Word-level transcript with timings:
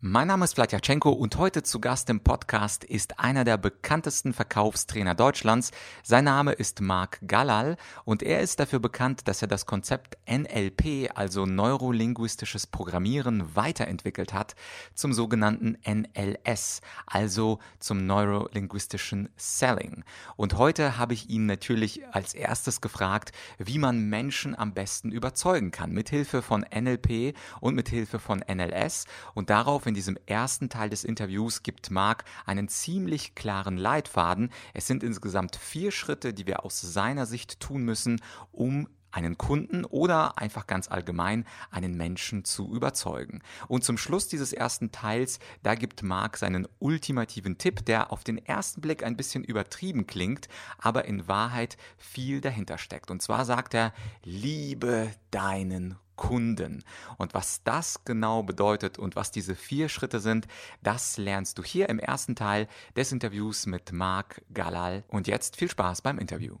Mein 0.00 0.28
Name 0.28 0.44
ist 0.44 0.54
Vladyachenko 0.54 1.10
und 1.10 1.38
heute 1.38 1.64
zu 1.64 1.80
Gast 1.80 2.08
im 2.08 2.20
Podcast 2.20 2.84
ist 2.84 3.18
einer 3.18 3.42
der 3.42 3.56
bekanntesten 3.56 4.32
Verkaufstrainer 4.32 5.16
Deutschlands. 5.16 5.72
Sein 6.04 6.22
Name 6.22 6.52
ist 6.52 6.80
Marc 6.80 7.18
Galal 7.26 7.76
und 8.04 8.22
er 8.22 8.40
ist 8.40 8.60
dafür 8.60 8.78
bekannt, 8.78 9.26
dass 9.26 9.42
er 9.42 9.48
das 9.48 9.66
Konzept 9.66 10.16
NLP, 10.30 11.10
also 11.16 11.46
neurolinguistisches 11.46 12.68
Programmieren, 12.68 13.56
weiterentwickelt 13.56 14.32
hat 14.32 14.54
zum 14.94 15.12
sogenannten 15.12 15.76
NLS, 15.84 16.80
also 17.06 17.58
zum 17.80 18.06
neurolinguistischen 18.06 19.30
Selling. 19.36 20.04
Und 20.36 20.58
heute 20.58 20.96
habe 20.96 21.14
ich 21.14 21.28
ihn 21.28 21.46
natürlich 21.46 22.06
als 22.12 22.34
erstes 22.34 22.80
gefragt, 22.80 23.32
wie 23.58 23.78
man 23.78 24.08
Menschen 24.08 24.56
am 24.56 24.74
besten 24.74 25.10
überzeugen 25.10 25.72
kann, 25.72 25.90
mithilfe 25.90 26.40
von 26.40 26.64
NLP 26.72 27.36
und 27.58 27.74
mithilfe 27.74 28.20
von 28.20 28.44
NLS 28.48 29.06
und 29.34 29.50
darauf 29.50 29.87
in 29.88 29.94
diesem 29.94 30.18
ersten 30.26 30.68
Teil 30.68 30.90
des 30.90 31.02
Interviews 31.04 31.62
gibt 31.62 31.90
Marc 31.90 32.24
einen 32.46 32.68
ziemlich 32.68 33.34
klaren 33.34 33.76
Leitfaden. 33.76 34.50
Es 34.74 34.86
sind 34.86 35.02
insgesamt 35.02 35.56
vier 35.56 35.90
Schritte, 35.90 36.32
die 36.32 36.46
wir 36.46 36.64
aus 36.64 36.80
seiner 36.80 37.26
Sicht 37.26 37.58
tun 37.60 37.82
müssen, 37.82 38.20
um 38.52 38.88
einen 39.10 39.38
Kunden 39.38 39.84
oder 39.84 40.38
einfach 40.38 40.66
ganz 40.66 40.88
allgemein 40.88 41.46
einen 41.70 41.96
Menschen 41.96 42.44
zu 42.44 42.72
überzeugen. 42.74 43.42
Und 43.66 43.84
zum 43.84 43.96
Schluss 43.96 44.28
dieses 44.28 44.52
ersten 44.52 44.92
Teils, 44.92 45.38
da 45.62 45.74
gibt 45.74 46.02
Marc 46.02 46.36
seinen 46.36 46.68
ultimativen 46.78 47.58
Tipp, 47.58 47.84
der 47.86 48.12
auf 48.12 48.24
den 48.24 48.38
ersten 48.38 48.80
Blick 48.80 49.02
ein 49.02 49.16
bisschen 49.16 49.44
übertrieben 49.44 50.06
klingt, 50.06 50.48
aber 50.78 51.06
in 51.06 51.26
Wahrheit 51.26 51.76
viel 51.96 52.40
dahinter 52.40 52.78
steckt. 52.78 53.10
Und 53.10 53.22
zwar 53.22 53.44
sagt 53.44 53.74
er, 53.74 53.92
liebe 54.24 55.10
deinen 55.30 55.96
Kunden. 56.18 56.84
Und 57.16 57.32
was 57.32 57.62
das 57.62 58.04
genau 58.04 58.42
bedeutet 58.42 58.98
und 58.98 59.16
was 59.16 59.30
diese 59.30 59.54
vier 59.54 59.88
Schritte 59.88 60.20
sind, 60.20 60.46
das 60.82 61.16
lernst 61.16 61.56
du 61.56 61.64
hier 61.64 61.88
im 61.88 61.98
ersten 61.98 62.36
Teil 62.36 62.68
des 62.94 63.12
Interviews 63.12 63.64
mit 63.64 63.92
Marc 63.92 64.42
Galal. 64.52 65.04
Und 65.08 65.26
jetzt 65.26 65.56
viel 65.56 65.70
Spaß 65.70 66.02
beim 66.02 66.18
Interview. 66.18 66.56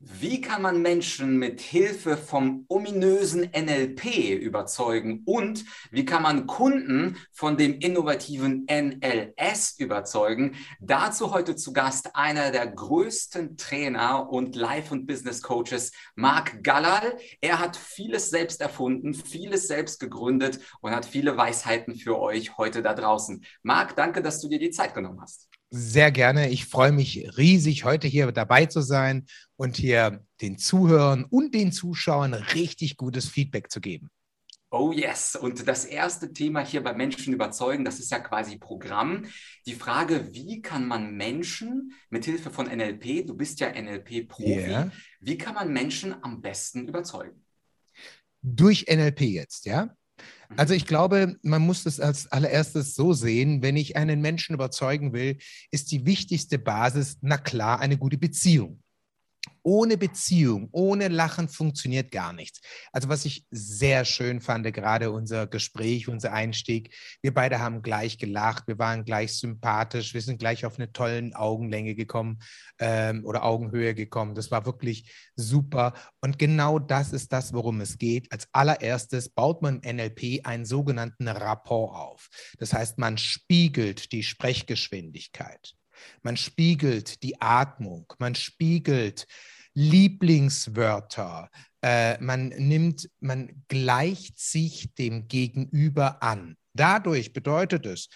Wie 0.00 0.40
kann 0.40 0.62
man 0.62 0.80
Menschen 0.80 1.38
mit 1.38 1.60
Hilfe 1.60 2.16
vom 2.16 2.64
ominösen 2.68 3.50
NLP 3.50 4.30
überzeugen 4.40 5.22
und 5.24 5.64
wie 5.90 6.04
kann 6.04 6.22
man 6.22 6.46
Kunden 6.46 7.16
von 7.32 7.56
dem 7.56 7.80
innovativen 7.80 8.64
NLS 8.70 9.74
überzeugen? 9.76 10.54
Dazu 10.78 11.32
heute 11.32 11.56
zu 11.56 11.72
Gast 11.72 12.14
einer 12.14 12.52
der 12.52 12.68
größten 12.68 13.56
Trainer 13.56 14.30
und 14.30 14.54
Life- 14.54 14.94
und 14.94 15.06
Business 15.06 15.42
Coaches, 15.42 15.90
Marc 16.14 16.62
Gallal. 16.62 17.18
Er 17.40 17.58
hat 17.58 17.76
vieles 17.76 18.30
selbst 18.30 18.60
erfunden, 18.60 19.14
vieles 19.14 19.66
selbst 19.66 19.98
gegründet 19.98 20.60
und 20.80 20.92
hat 20.92 21.06
viele 21.06 21.36
Weisheiten 21.36 21.96
für 21.96 22.20
euch 22.20 22.56
heute 22.56 22.82
da 22.82 22.94
draußen. 22.94 23.44
Marc, 23.64 23.96
danke, 23.96 24.22
dass 24.22 24.40
du 24.40 24.48
dir 24.48 24.60
die 24.60 24.70
Zeit 24.70 24.94
genommen 24.94 25.20
hast. 25.20 25.48
Sehr 25.70 26.10
gerne. 26.10 26.48
Ich 26.48 26.64
freue 26.64 26.92
mich 26.92 27.28
riesig, 27.36 27.84
heute 27.84 28.08
hier 28.08 28.32
dabei 28.32 28.66
zu 28.66 28.80
sein 28.80 29.26
und 29.56 29.76
hier 29.76 30.24
den 30.40 30.56
Zuhörern 30.56 31.24
und 31.24 31.54
den 31.54 31.72
Zuschauern 31.72 32.32
richtig 32.32 32.96
gutes 32.96 33.28
Feedback 33.28 33.70
zu 33.70 33.80
geben. 33.80 34.10
Oh 34.70 34.92
yes, 34.92 35.34
und 35.34 35.66
das 35.66 35.86
erste 35.86 36.30
Thema 36.32 36.60
hier 36.60 36.82
bei 36.82 36.92
Menschen 36.92 37.32
überzeugen, 37.32 37.86
das 37.86 38.00
ist 38.00 38.10
ja 38.10 38.18
quasi 38.18 38.58
Programm. 38.58 39.24
Die 39.64 39.74
Frage, 39.74 40.28
wie 40.32 40.60
kann 40.60 40.86
man 40.86 41.14
Menschen 41.16 41.94
mit 42.10 42.26
Hilfe 42.26 42.50
von 42.50 42.66
NLP, 42.66 43.26
du 43.26 43.34
bist 43.34 43.60
ja 43.60 43.70
NLP-Profi, 43.70 44.68
yeah. 44.68 44.92
wie 45.20 45.38
kann 45.38 45.54
man 45.54 45.72
Menschen 45.72 46.14
am 46.22 46.42
besten 46.42 46.86
überzeugen? 46.86 47.46
Durch 48.42 48.86
NLP 48.88 49.22
jetzt, 49.22 49.64
ja? 49.64 49.94
Also 50.56 50.74
ich 50.74 50.86
glaube, 50.86 51.36
man 51.42 51.62
muss 51.62 51.86
es 51.86 52.00
als 52.00 52.30
allererstes 52.32 52.94
so 52.94 53.12
sehen, 53.12 53.62
wenn 53.62 53.76
ich 53.76 53.96
einen 53.96 54.20
Menschen 54.20 54.54
überzeugen 54.54 55.12
will, 55.12 55.38
ist 55.70 55.92
die 55.92 56.06
wichtigste 56.06 56.58
Basis, 56.58 57.18
na 57.20 57.36
klar, 57.36 57.80
eine 57.80 57.98
gute 57.98 58.18
Beziehung. 58.18 58.82
Ohne 59.62 59.98
Beziehung, 59.98 60.68
ohne 60.72 61.08
Lachen 61.08 61.48
funktioniert 61.48 62.10
gar 62.10 62.32
nichts. 62.32 62.60
Also 62.92 63.08
was 63.08 63.24
ich 63.24 63.44
sehr 63.50 64.04
schön 64.04 64.40
fand, 64.40 64.72
gerade 64.72 65.10
unser 65.10 65.46
Gespräch, 65.46 66.08
unser 66.08 66.32
Einstieg, 66.32 66.94
wir 67.22 67.34
beide 67.34 67.60
haben 67.60 67.82
gleich 67.82 68.18
gelacht, 68.18 68.66
wir 68.66 68.78
waren 68.78 69.04
gleich 69.04 69.36
sympathisch, 69.36 70.14
wir 70.14 70.22
sind 70.22 70.38
gleich 70.38 70.64
auf 70.64 70.78
eine 70.78 70.92
tolle 70.92 71.30
Augenlänge 71.34 71.94
gekommen 71.94 72.38
ähm, 72.78 73.24
oder 73.24 73.44
Augenhöhe 73.44 73.94
gekommen. 73.94 74.34
Das 74.34 74.50
war 74.50 74.64
wirklich 74.64 75.12
super. 75.36 75.94
Und 76.20 76.38
genau 76.38 76.78
das 76.78 77.12
ist 77.12 77.32
das, 77.32 77.52
worum 77.52 77.80
es 77.80 77.98
geht. 77.98 78.32
Als 78.32 78.48
allererstes 78.52 79.28
baut 79.28 79.62
man 79.62 79.80
NLP 79.84 80.46
einen 80.46 80.64
sogenannten 80.64 81.28
Rapport 81.28 81.94
auf. 81.94 82.28
Das 82.58 82.72
heißt, 82.72 82.98
man 82.98 83.18
spiegelt 83.18 84.12
die 84.12 84.22
Sprechgeschwindigkeit. 84.22 85.77
Man 86.22 86.36
spiegelt 86.36 87.22
die 87.22 87.40
Atmung, 87.40 88.12
man 88.18 88.34
spiegelt 88.34 89.26
Lieblingswörter, 89.74 91.50
äh, 91.82 92.20
man 92.20 92.48
nimmt, 92.48 93.08
man 93.20 93.64
gleicht 93.68 94.38
sich 94.38 94.92
dem 94.94 95.28
Gegenüber 95.28 96.22
an. 96.22 96.56
Dadurch 96.74 97.32
bedeutet 97.32 97.86
es, 97.86 98.08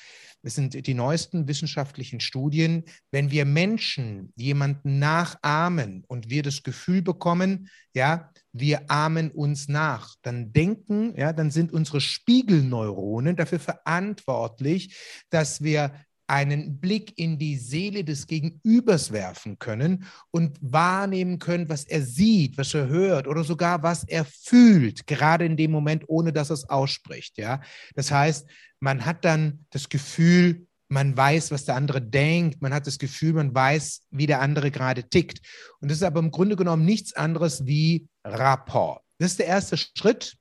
es 0.42 0.54
sind 0.56 0.86
die 0.86 0.94
neuesten 0.94 1.46
wissenschaftlichen 1.46 2.20
Studien, 2.20 2.84
wenn 3.10 3.30
wir 3.30 3.44
Menschen 3.44 4.32
jemanden 4.36 4.98
nachahmen 4.98 6.04
und 6.06 6.30
wir 6.30 6.42
das 6.42 6.62
Gefühl 6.62 7.02
bekommen, 7.02 7.68
ja, 7.94 8.30
wir 8.52 8.90
ahmen 8.90 9.30
uns 9.30 9.68
nach, 9.68 10.16
dann 10.22 10.52
denken, 10.52 11.16
ja, 11.16 11.32
dann 11.32 11.50
sind 11.50 11.72
unsere 11.72 12.00
Spiegelneuronen 12.00 13.36
dafür 13.36 13.60
verantwortlich, 13.60 14.96
dass 15.30 15.62
wir 15.62 15.92
einen 16.32 16.80
Blick 16.80 17.18
in 17.18 17.38
die 17.38 17.58
Seele 17.58 18.04
des 18.04 18.26
Gegenübers 18.26 19.12
werfen 19.12 19.58
können 19.58 20.06
und 20.30 20.56
wahrnehmen 20.62 21.38
können, 21.38 21.68
was 21.68 21.84
er 21.84 22.00
sieht, 22.00 22.56
was 22.56 22.72
er 22.72 22.88
hört 22.88 23.28
oder 23.28 23.44
sogar 23.44 23.82
was 23.82 24.04
er 24.04 24.24
fühlt, 24.24 25.06
gerade 25.06 25.44
in 25.44 25.58
dem 25.58 25.70
Moment, 25.70 26.04
ohne 26.08 26.32
dass 26.32 26.48
er 26.48 26.54
es 26.54 26.70
ausspricht. 26.70 27.36
Ja? 27.36 27.60
Das 27.94 28.10
heißt, 28.10 28.48
man 28.80 29.04
hat 29.04 29.26
dann 29.26 29.66
das 29.68 29.90
Gefühl, 29.90 30.66
man 30.88 31.14
weiß, 31.14 31.50
was 31.50 31.66
der 31.66 31.76
andere 31.76 32.00
denkt, 32.00 32.62
man 32.62 32.72
hat 32.72 32.86
das 32.86 32.98
Gefühl, 32.98 33.34
man 33.34 33.54
weiß, 33.54 34.00
wie 34.10 34.26
der 34.26 34.40
andere 34.40 34.70
gerade 34.70 35.06
tickt. 35.06 35.42
Und 35.80 35.90
das 35.90 35.98
ist 35.98 36.02
aber 36.02 36.20
im 36.20 36.30
Grunde 36.30 36.56
genommen 36.56 36.86
nichts 36.86 37.12
anderes 37.12 37.66
wie 37.66 38.08
Rapport. 38.24 39.02
Das 39.18 39.32
ist 39.32 39.38
der 39.38 39.48
erste 39.48 39.76
Schritt. 39.76 40.34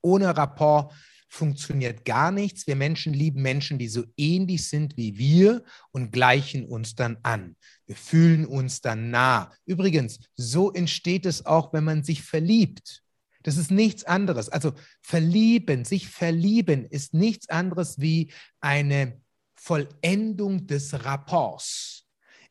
Ohne 0.00 0.36
Rapport 0.36 0.92
funktioniert 1.32 2.04
gar 2.04 2.30
nichts. 2.30 2.66
Wir 2.66 2.76
Menschen 2.76 3.14
lieben 3.14 3.40
Menschen, 3.40 3.78
die 3.78 3.88
so 3.88 4.04
ähnlich 4.18 4.68
sind 4.68 4.98
wie 4.98 5.16
wir 5.16 5.64
und 5.90 6.12
gleichen 6.12 6.66
uns 6.66 6.94
dann 6.94 7.16
an. 7.22 7.56
Wir 7.86 7.96
fühlen 7.96 8.44
uns 8.44 8.82
dann 8.82 9.10
nah. 9.10 9.50
Übrigens, 9.64 10.20
so 10.36 10.70
entsteht 10.70 11.24
es 11.24 11.46
auch, 11.46 11.72
wenn 11.72 11.84
man 11.84 12.04
sich 12.04 12.22
verliebt. 12.22 13.02
Das 13.44 13.56
ist 13.56 13.70
nichts 13.70 14.04
anderes. 14.04 14.50
Also 14.50 14.74
verlieben, 15.00 15.86
sich 15.86 16.08
verlieben 16.08 16.84
ist 16.84 17.14
nichts 17.14 17.48
anderes 17.48 17.98
wie 17.98 18.30
eine 18.60 19.18
Vollendung 19.56 20.66
des 20.66 20.92
Rapports 21.02 22.01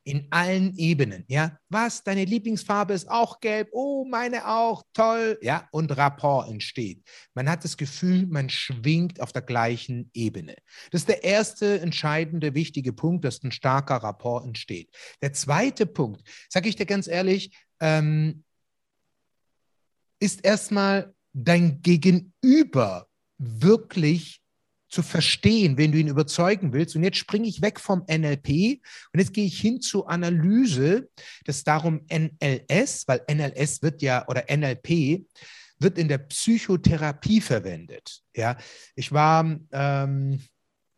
in 0.03 0.27
allen 0.31 0.75
Ebenen, 0.77 1.25
ja. 1.27 1.57
Was, 1.69 2.03
deine 2.03 2.25
Lieblingsfarbe 2.25 2.93
ist 2.93 3.09
auch 3.09 3.39
gelb, 3.39 3.69
oh, 3.71 4.05
meine 4.05 4.47
auch, 4.47 4.83
toll, 4.93 5.37
ja, 5.41 5.67
und 5.71 5.95
Rapport 5.95 6.49
entsteht. 6.49 7.03
Man 7.33 7.49
hat 7.49 7.63
das 7.63 7.77
Gefühl, 7.77 8.25
man 8.27 8.49
schwingt 8.49 9.21
auf 9.21 9.31
der 9.31 9.43
gleichen 9.43 10.09
Ebene. 10.13 10.55
Das 10.91 11.01
ist 11.01 11.09
der 11.09 11.23
erste 11.23 11.79
entscheidende, 11.79 12.55
wichtige 12.55 12.93
Punkt, 12.93 13.25
dass 13.25 13.43
ein 13.43 13.51
starker 13.51 13.97
Rapport 13.97 14.45
entsteht. 14.45 14.89
Der 15.21 15.33
zweite 15.33 15.85
Punkt, 15.85 16.21
sage 16.49 16.67
ich 16.67 16.75
dir 16.75 16.85
ganz 16.85 17.07
ehrlich, 17.07 17.55
ähm, 17.79 18.43
ist 20.19 20.43
erstmal 20.43 21.13
dein 21.33 21.81
Gegenüber 21.81 23.07
wirklich 23.37 24.40
zu 24.91 25.01
verstehen, 25.01 25.77
wenn 25.77 25.91
du 25.91 25.97
ihn 25.97 26.07
überzeugen 26.07 26.73
willst. 26.73 26.95
Und 26.95 27.03
jetzt 27.03 27.17
springe 27.17 27.47
ich 27.47 27.61
weg 27.61 27.79
vom 27.79 28.03
NLP 28.09 28.81
und 29.13 29.19
jetzt 29.19 29.33
gehe 29.33 29.45
ich 29.45 29.59
hin 29.59 29.81
zur 29.81 30.09
Analyse. 30.09 31.09
Ist 31.45 31.67
darum 31.67 32.01
NLS, 32.11 33.07
weil 33.07 33.21
NLS 33.31 33.81
wird 33.81 34.01
ja 34.01 34.27
oder 34.27 34.45
NLP 34.55 35.25
wird 35.79 35.97
in 35.97 36.07
der 36.07 36.19
Psychotherapie 36.19 37.41
verwendet. 37.41 38.21
Ja, 38.35 38.57
ich 38.95 39.11
war 39.11 39.59
ähm, 39.71 40.41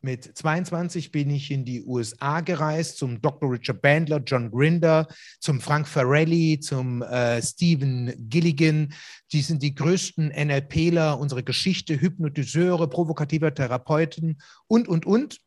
mit 0.04 0.38
22 0.38 1.12
bin 1.12 1.30
ich 1.30 1.50
in 1.50 1.64
die 1.64 1.84
USA 1.84 2.42
gereist 2.42 2.98
zum 2.98 3.22
Dr. 3.22 3.50
Richard 3.50 3.82
Bandler, 3.82 4.22
John 4.26 4.52
Grinder, 4.52 5.08
zum 5.40 5.62
Frank 5.62 5.88
Farelli, 5.88 6.60
zum 6.60 7.02
äh, 7.02 7.42
Stephen 7.42 8.14
Gilligan. 8.30 8.94
Die 9.32 9.42
sind 9.42 9.64
die 9.64 9.74
größten 9.74 10.28
NLPler 10.28 11.18
unserer 11.18 11.42
Geschichte, 11.42 12.00
Hypnotiseure, 12.00 12.90
provokative 12.90 13.54
Therapeuten 13.54 14.42
und, 14.68 14.88
und, 14.88 15.06
und. 15.06 15.40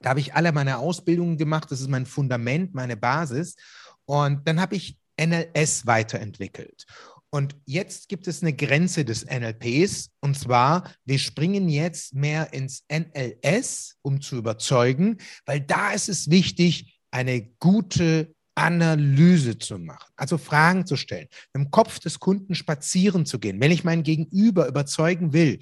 Da 0.00 0.10
habe 0.10 0.20
ich 0.20 0.34
alle 0.34 0.52
meine 0.52 0.78
Ausbildungen 0.78 1.38
gemacht. 1.38 1.70
Das 1.70 1.80
ist 1.80 1.88
mein 1.88 2.06
Fundament, 2.06 2.74
meine 2.74 2.96
Basis. 2.96 3.56
Und 4.04 4.46
dann 4.46 4.60
habe 4.60 4.76
ich 4.76 4.98
NLS 5.18 5.86
weiterentwickelt. 5.86 6.86
Und 7.30 7.56
jetzt 7.66 8.08
gibt 8.08 8.26
es 8.26 8.42
eine 8.42 8.54
Grenze 8.54 9.04
des 9.04 9.26
NLPs, 9.26 10.10
und 10.20 10.38
zwar, 10.38 10.90
wir 11.04 11.18
springen 11.18 11.68
jetzt 11.68 12.14
mehr 12.14 12.52
ins 12.54 12.84
NLS, 12.90 13.96
um 14.02 14.20
zu 14.20 14.36
überzeugen, 14.36 15.18
weil 15.44 15.60
da 15.60 15.92
ist 15.92 16.08
es 16.08 16.30
wichtig, 16.30 16.98
eine 17.10 17.42
gute 17.58 18.34
Analyse 18.54 19.58
zu 19.58 19.78
machen, 19.78 20.10
also 20.16 20.36
Fragen 20.36 20.86
zu 20.86 20.96
stellen, 20.96 21.28
im 21.52 21.70
Kopf 21.70 22.00
des 22.00 22.18
Kunden 22.18 22.54
spazieren 22.54 23.24
zu 23.24 23.38
gehen. 23.38 23.60
Wenn 23.60 23.70
ich 23.70 23.84
mein 23.84 24.02
Gegenüber 24.02 24.66
überzeugen 24.66 25.32
will, 25.32 25.60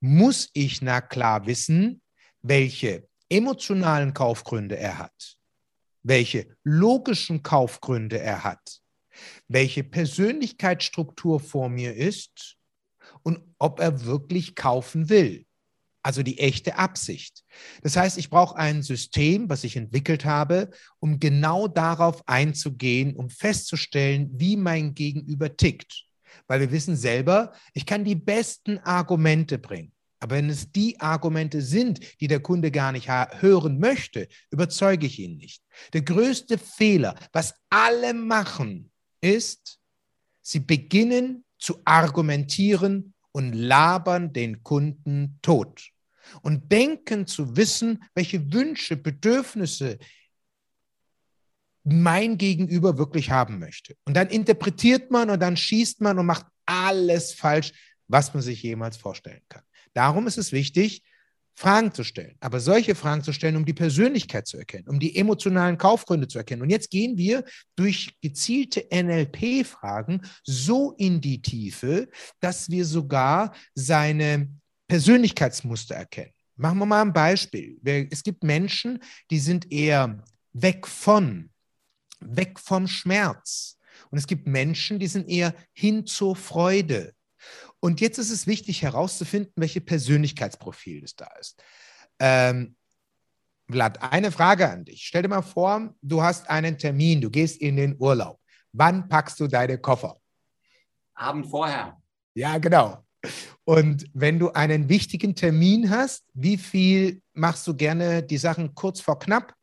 muss 0.00 0.48
ich 0.54 0.80
na 0.80 1.00
klar 1.00 1.46
wissen, 1.46 2.00
welche 2.40 3.06
emotionalen 3.28 4.14
Kaufgründe 4.14 4.78
er 4.78 4.98
hat, 4.98 5.36
welche 6.02 6.56
logischen 6.64 7.42
Kaufgründe 7.42 8.18
er 8.18 8.42
hat, 8.42 8.79
welche 9.48 9.84
Persönlichkeitsstruktur 9.84 11.40
vor 11.40 11.68
mir 11.68 11.94
ist 11.94 12.56
und 13.22 13.40
ob 13.58 13.80
er 13.80 14.04
wirklich 14.04 14.54
kaufen 14.54 15.08
will. 15.08 15.46
Also 16.02 16.22
die 16.22 16.38
echte 16.38 16.76
Absicht. 16.76 17.44
Das 17.82 17.96
heißt, 17.96 18.16
ich 18.16 18.30
brauche 18.30 18.56
ein 18.56 18.82
System, 18.82 19.50
was 19.50 19.64
ich 19.64 19.76
entwickelt 19.76 20.24
habe, 20.24 20.70
um 20.98 21.20
genau 21.20 21.68
darauf 21.68 22.26
einzugehen, 22.26 23.14
um 23.16 23.28
festzustellen, 23.28 24.30
wie 24.32 24.56
mein 24.56 24.94
Gegenüber 24.94 25.56
tickt. 25.56 26.06
Weil 26.46 26.60
wir 26.60 26.72
wissen 26.72 26.96
selber, 26.96 27.52
ich 27.74 27.84
kann 27.84 28.04
die 28.04 28.14
besten 28.14 28.78
Argumente 28.78 29.58
bringen. 29.58 29.92
Aber 30.20 30.36
wenn 30.36 30.50
es 30.50 30.70
die 30.70 31.00
Argumente 31.00 31.62
sind, 31.62 32.00
die 32.20 32.28
der 32.28 32.40
Kunde 32.40 32.70
gar 32.70 32.92
nicht 32.92 33.08
hören 33.08 33.78
möchte, 33.78 34.28
überzeuge 34.50 35.06
ich 35.06 35.18
ihn 35.18 35.38
nicht. 35.38 35.62
Der 35.92 36.02
größte 36.02 36.58
Fehler, 36.58 37.14
was 37.32 37.54
alle 37.70 38.12
machen, 38.14 38.89
ist, 39.20 39.78
sie 40.42 40.60
beginnen 40.60 41.44
zu 41.58 41.80
argumentieren 41.84 43.14
und 43.32 43.52
labern 43.52 44.32
den 44.32 44.62
Kunden 44.62 45.38
tot 45.42 45.90
und 46.42 46.70
denken 46.72 47.26
zu 47.26 47.56
wissen, 47.56 48.02
welche 48.14 48.52
Wünsche, 48.52 48.96
Bedürfnisse 48.96 49.98
mein 51.84 52.38
Gegenüber 52.38 52.98
wirklich 52.98 53.30
haben 53.30 53.58
möchte. 53.58 53.96
Und 54.04 54.14
dann 54.14 54.28
interpretiert 54.28 55.10
man 55.10 55.30
und 55.30 55.40
dann 55.40 55.56
schießt 55.56 56.00
man 56.00 56.18
und 56.18 56.26
macht 56.26 56.46
alles 56.66 57.32
falsch, 57.32 57.72
was 58.06 58.34
man 58.34 58.42
sich 58.42 58.62
jemals 58.62 58.96
vorstellen 58.96 59.42
kann. 59.48 59.62
Darum 59.92 60.26
ist 60.26 60.38
es 60.38 60.52
wichtig, 60.52 61.02
Fragen 61.54 61.92
zu 61.92 62.04
stellen, 62.04 62.36
aber 62.40 62.60
solche 62.60 62.94
Fragen 62.94 63.22
zu 63.22 63.32
stellen, 63.32 63.56
um 63.56 63.64
die 63.64 63.74
Persönlichkeit 63.74 64.46
zu 64.46 64.56
erkennen, 64.56 64.88
um 64.88 64.98
die 64.98 65.16
emotionalen 65.16 65.76
Kaufgründe 65.76 66.26
zu 66.26 66.38
erkennen. 66.38 66.62
Und 66.62 66.70
jetzt 66.70 66.90
gehen 66.90 67.18
wir 67.18 67.44
durch 67.76 68.16
gezielte 68.20 68.86
NLP-Fragen 68.92 70.22
so 70.42 70.92
in 70.92 71.20
die 71.20 71.42
Tiefe, 71.42 72.08
dass 72.40 72.70
wir 72.70 72.84
sogar 72.84 73.54
seine 73.74 74.48
Persönlichkeitsmuster 74.88 75.94
erkennen. 75.94 76.32
Machen 76.56 76.78
wir 76.78 76.86
mal 76.86 77.02
ein 77.02 77.12
Beispiel. 77.12 77.78
Es 78.10 78.22
gibt 78.22 78.42
Menschen, 78.42 78.98
die 79.30 79.38
sind 79.38 79.70
eher 79.72 80.22
weg 80.52 80.86
von, 80.86 81.50
weg 82.20 82.58
vom 82.58 82.86
Schmerz. 82.86 83.78
Und 84.10 84.18
es 84.18 84.26
gibt 84.26 84.46
Menschen, 84.46 84.98
die 84.98 85.06
sind 85.06 85.28
eher 85.28 85.54
hin 85.72 86.06
zur 86.06 86.36
Freude. 86.36 87.14
Und 87.80 88.00
jetzt 88.00 88.18
ist 88.18 88.30
es 88.30 88.46
wichtig 88.46 88.82
herauszufinden, 88.82 89.52
welche 89.56 89.80
Persönlichkeitsprofil 89.80 91.02
es 91.02 91.16
da 91.16 91.28
ist. 91.38 91.62
Ähm, 92.18 92.76
Vlad, 93.70 94.02
eine 94.02 94.30
Frage 94.30 94.68
an 94.68 94.84
dich. 94.84 95.04
Stell 95.06 95.22
dir 95.22 95.28
mal 95.28 95.42
vor, 95.42 95.94
du 96.02 96.22
hast 96.22 96.48
einen 96.50 96.76
Termin, 96.76 97.20
du 97.20 97.30
gehst 97.30 97.60
in 97.60 97.76
den 97.76 97.96
Urlaub. 97.98 98.38
Wann 98.72 99.08
packst 99.08 99.40
du 99.40 99.46
deine 99.46 99.78
Koffer? 99.78 100.20
Abend 101.14 101.46
vorher. 101.46 102.00
Ja, 102.34 102.58
genau. 102.58 103.04
Und 103.64 104.06
wenn 104.14 104.38
du 104.38 104.50
einen 104.50 104.88
wichtigen 104.88 105.34
Termin 105.34 105.90
hast, 105.90 106.24
wie 106.34 106.56
viel 106.56 107.22
machst 107.32 107.66
du 107.66 107.74
gerne 107.74 108.22
die 108.22 108.38
Sachen 108.38 108.74
kurz 108.74 109.00
vor 109.00 109.18
knapp? 109.18 109.54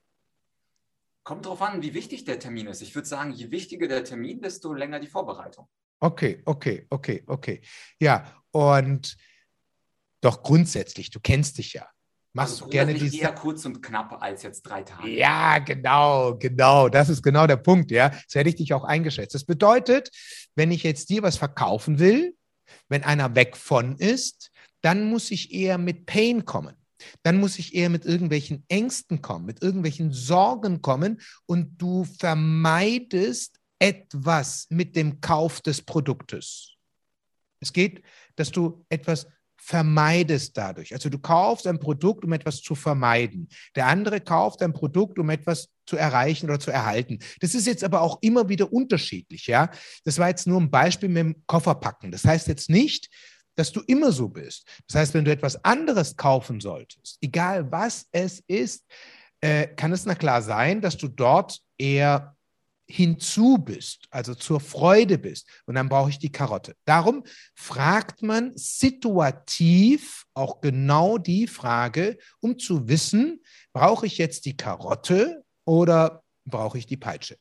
Kommt 1.23 1.45
darauf 1.45 1.61
an, 1.61 1.81
wie 1.81 1.93
wichtig 1.93 2.23
der 2.23 2.39
Termin 2.39 2.67
ist. 2.67 2.81
Ich 2.81 2.95
würde 2.95 3.07
sagen, 3.07 3.33
je 3.33 3.51
wichtiger 3.51 3.87
der 3.87 4.03
Termin, 4.03 4.41
desto 4.41 4.73
länger 4.73 4.99
die 4.99 5.07
Vorbereitung. 5.07 5.67
Okay, 5.99 6.41
okay, 6.45 6.85
okay, 6.89 7.23
okay. 7.27 7.61
Ja, 7.99 8.43
und 8.51 9.17
doch 10.21 10.43
grundsätzlich, 10.43 11.09
du 11.09 11.19
kennst 11.19 11.57
dich 11.57 11.73
ja. 11.73 11.87
Machst 12.33 12.53
also 12.53 12.65
du 12.65 12.71
gerne 12.71 12.93
die 12.93 13.17
eher 13.17 13.33
kurz 13.33 13.65
und 13.65 13.81
knapp 13.81 14.21
als 14.21 14.43
jetzt 14.43 14.61
drei 14.61 14.83
Tage. 14.83 15.09
Ja, 15.09 15.57
genau, 15.57 16.35
genau. 16.37 16.87
Das 16.87 17.09
ist 17.09 17.23
genau 17.23 17.47
der 17.47 17.55
Punkt, 17.55 17.89
ja. 17.89 18.11
So 18.27 18.39
hätte 18.39 18.49
ich 18.49 18.55
dich 18.57 18.73
auch 18.73 18.83
eingeschätzt. 18.83 19.33
Das 19.33 19.43
bedeutet, 19.43 20.11
wenn 20.55 20.71
ich 20.71 20.83
jetzt 20.83 21.09
dir 21.09 21.23
was 21.23 21.37
verkaufen 21.37 21.97
will, 21.97 22.35
wenn 22.89 23.03
einer 23.03 23.33
weg 23.33 23.57
von 23.57 23.95
ist, 23.95 24.51
dann 24.81 25.09
muss 25.09 25.31
ich 25.31 25.51
eher 25.51 25.79
mit 25.79 26.05
Pain 26.05 26.45
kommen. 26.45 26.75
Dann 27.23 27.39
muss 27.39 27.57
ich 27.57 27.73
eher 27.73 27.89
mit 27.89 28.05
irgendwelchen 28.05 28.63
Ängsten 28.67 29.21
kommen, 29.21 29.45
mit 29.45 29.61
irgendwelchen 29.63 30.11
Sorgen 30.11 30.81
kommen 30.81 31.21
und 31.45 31.81
du 31.81 32.03
vermeidest 32.03 33.56
etwas 33.79 34.67
mit 34.69 34.95
dem 34.95 35.21
Kauf 35.21 35.61
des 35.61 35.81
Produktes. 35.81 36.75
Es 37.59 37.73
geht, 37.73 38.03
dass 38.35 38.51
du 38.51 38.85
etwas 38.89 39.27
vermeidest 39.59 40.55
dadurch. 40.55 40.93
Also 40.93 41.09
du 41.09 41.19
kaufst 41.19 41.67
ein 41.67 41.79
Produkt, 41.79 42.23
um 42.23 42.31
etwas 42.31 42.61
zu 42.61 42.75
vermeiden. 42.75 43.49
Der 43.75 43.87
andere 43.87 44.21
kauft 44.21 44.61
ein 44.61 44.71
Produkt, 44.71 45.19
um 45.19 45.29
etwas 45.29 45.69
zu 45.85 45.97
erreichen 45.97 46.45
oder 46.45 46.59
zu 46.59 46.71
erhalten. 46.71 47.19
Das 47.41 47.55
ist 47.55 47.65
jetzt 47.65 47.83
aber 47.83 48.01
auch 48.01 48.19
immer 48.21 48.49
wieder 48.49 48.71
unterschiedlich, 48.71 49.47
ja. 49.47 49.69
Das 50.05 50.19
war 50.19 50.29
jetzt 50.29 50.47
nur 50.47 50.61
ein 50.61 50.71
Beispiel 50.71 51.09
mit 51.09 51.17
dem 51.17 51.43
Kofferpacken. 51.47 52.11
Das 52.11 52.23
heißt 52.23 52.47
jetzt 52.47 52.69
nicht, 52.69 53.09
dass 53.55 53.71
du 53.71 53.81
immer 53.81 54.11
so 54.11 54.29
bist. 54.29 54.67
Das 54.87 55.01
heißt, 55.01 55.13
wenn 55.15 55.25
du 55.25 55.31
etwas 55.31 55.63
anderes 55.65 56.15
kaufen 56.15 56.61
solltest, 56.61 57.17
egal 57.21 57.71
was 57.71 58.05
es 58.11 58.41
ist, 58.47 58.85
äh, 59.41 59.67
kann 59.67 59.91
es 59.91 60.05
na 60.05 60.15
klar 60.15 60.41
sein, 60.41 60.81
dass 60.81 60.97
du 60.97 61.07
dort 61.07 61.59
eher 61.77 62.36
hinzu 62.87 63.57
bist, 63.57 64.07
also 64.09 64.33
zur 64.33 64.59
Freude 64.59 65.17
bist. 65.17 65.47
Und 65.65 65.75
dann 65.75 65.89
brauche 65.89 66.09
ich 66.09 66.19
die 66.19 66.31
Karotte. 66.31 66.75
Darum 66.85 67.23
fragt 67.53 68.21
man 68.23 68.53
situativ 68.55 70.25
auch 70.33 70.61
genau 70.61 71.17
die 71.17 71.47
Frage, 71.47 72.17
um 72.39 72.57
zu 72.57 72.87
wissen, 72.87 73.43
brauche 73.73 74.05
ich 74.05 74.17
jetzt 74.17 74.45
die 74.45 74.55
Karotte 74.55 75.43
oder 75.65 76.23
brauche 76.45 76.77
ich 76.77 76.85
die 76.85 76.97
Peitsche? 76.97 77.37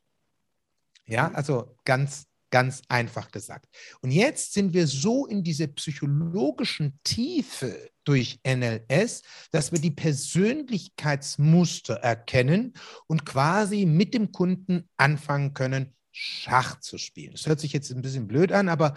Ja, 1.06 1.30
also 1.32 1.76
ganz 1.84 2.26
Ganz 2.50 2.82
einfach 2.88 3.32
gesagt. 3.32 3.68
Und 4.02 4.12
jetzt 4.12 4.52
sind 4.52 4.72
wir 4.72 4.86
so 4.86 5.26
in 5.26 5.42
diese 5.42 5.66
psychologischen 5.68 6.98
Tiefe 7.02 7.90
durch 8.04 8.38
NLS, 8.46 9.22
dass 9.50 9.72
wir 9.72 9.80
die 9.80 9.90
Persönlichkeitsmuster 9.90 11.94
erkennen 11.94 12.74
und 13.08 13.26
quasi 13.26 13.84
mit 13.84 14.14
dem 14.14 14.30
Kunden 14.30 14.88
anfangen 14.96 15.54
können, 15.54 15.92
Schach 16.12 16.80
zu 16.80 16.98
spielen. 16.98 17.32
Das 17.32 17.46
hört 17.46 17.60
sich 17.60 17.72
jetzt 17.72 17.90
ein 17.90 18.00
bisschen 18.00 18.26
blöd 18.26 18.52
an, 18.52 18.68
aber 18.68 18.94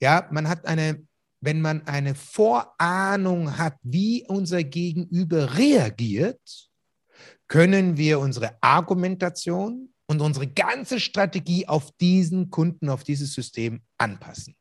ja, 0.00 0.28
man 0.32 0.48
hat 0.48 0.66
eine, 0.66 1.06
wenn 1.40 1.60
man 1.60 1.86
eine 1.86 2.14
Vorahnung 2.14 3.56
hat, 3.56 3.76
wie 3.82 4.24
unser 4.26 4.64
Gegenüber 4.64 5.56
reagiert, 5.56 6.70
können 7.48 7.96
wir 7.96 8.18
unsere 8.18 8.60
Argumentation, 8.60 9.94
und 10.06 10.20
unsere 10.20 10.46
ganze 10.46 11.00
Strategie 11.00 11.66
auf 11.68 11.92
diesen 11.96 12.50
Kunden, 12.50 12.88
auf 12.88 13.04
dieses 13.04 13.32
System 13.32 13.82
anpassen. 13.98 14.56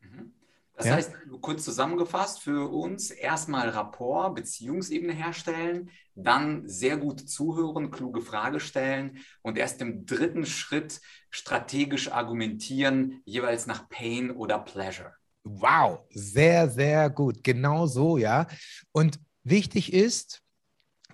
Mhm. 0.00 0.32
Das 0.76 0.86
ja? 0.86 0.94
heißt, 0.94 1.12
kurz 1.40 1.64
zusammengefasst 1.64 2.40
für 2.40 2.72
uns, 2.72 3.10
erstmal 3.10 3.68
Rapport, 3.68 4.34
Beziehungsebene 4.34 5.12
herstellen, 5.12 5.90
dann 6.14 6.66
sehr 6.68 6.96
gut 6.96 7.28
zuhören, 7.28 7.90
kluge 7.90 8.22
Frage 8.22 8.60
stellen 8.60 9.18
und 9.42 9.58
erst 9.58 9.80
im 9.82 10.06
dritten 10.06 10.46
Schritt 10.46 11.00
strategisch 11.30 12.10
argumentieren, 12.10 13.20
jeweils 13.24 13.66
nach 13.66 13.88
Pain 13.88 14.30
oder 14.30 14.58
Pleasure. 14.58 15.12
Wow, 15.44 16.00
sehr, 16.10 16.70
sehr 16.70 17.10
gut. 17.10 17.44
Genau 17.44 17.86
so, 17.86 18.16
ja. 18.16 18.46
Und 18.92 19.20
wichtig 19.42 19.92
ist, 19.92 20.40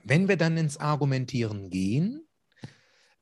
wenn 0.05 0.29
wir 0.29 0.37
dann 0.37 0.57
ins 0.57 0.77
Argumentieren 0.77 1.71
gehen, 1.71 2.27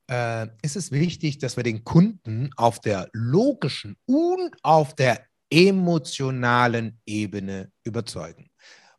äh, 0.09 0.47
ist 0.61 0.75
es 0.75 0.91
wichtig, 0.91 1.37
dass 1.37 1.55
wir 1.55 1.63
den 1.63 1.83
Kunden 1.83 2.49
auf 2.55 2.79
der 2.79 3.09
logischen 3.13 3.95
und 4.05 4.55
auf 4.63 4.95
der 4.95 5.23
emotionalen 5.49 6.99
Ebene 7.05 7.71
überzeugen. 7.83 8.49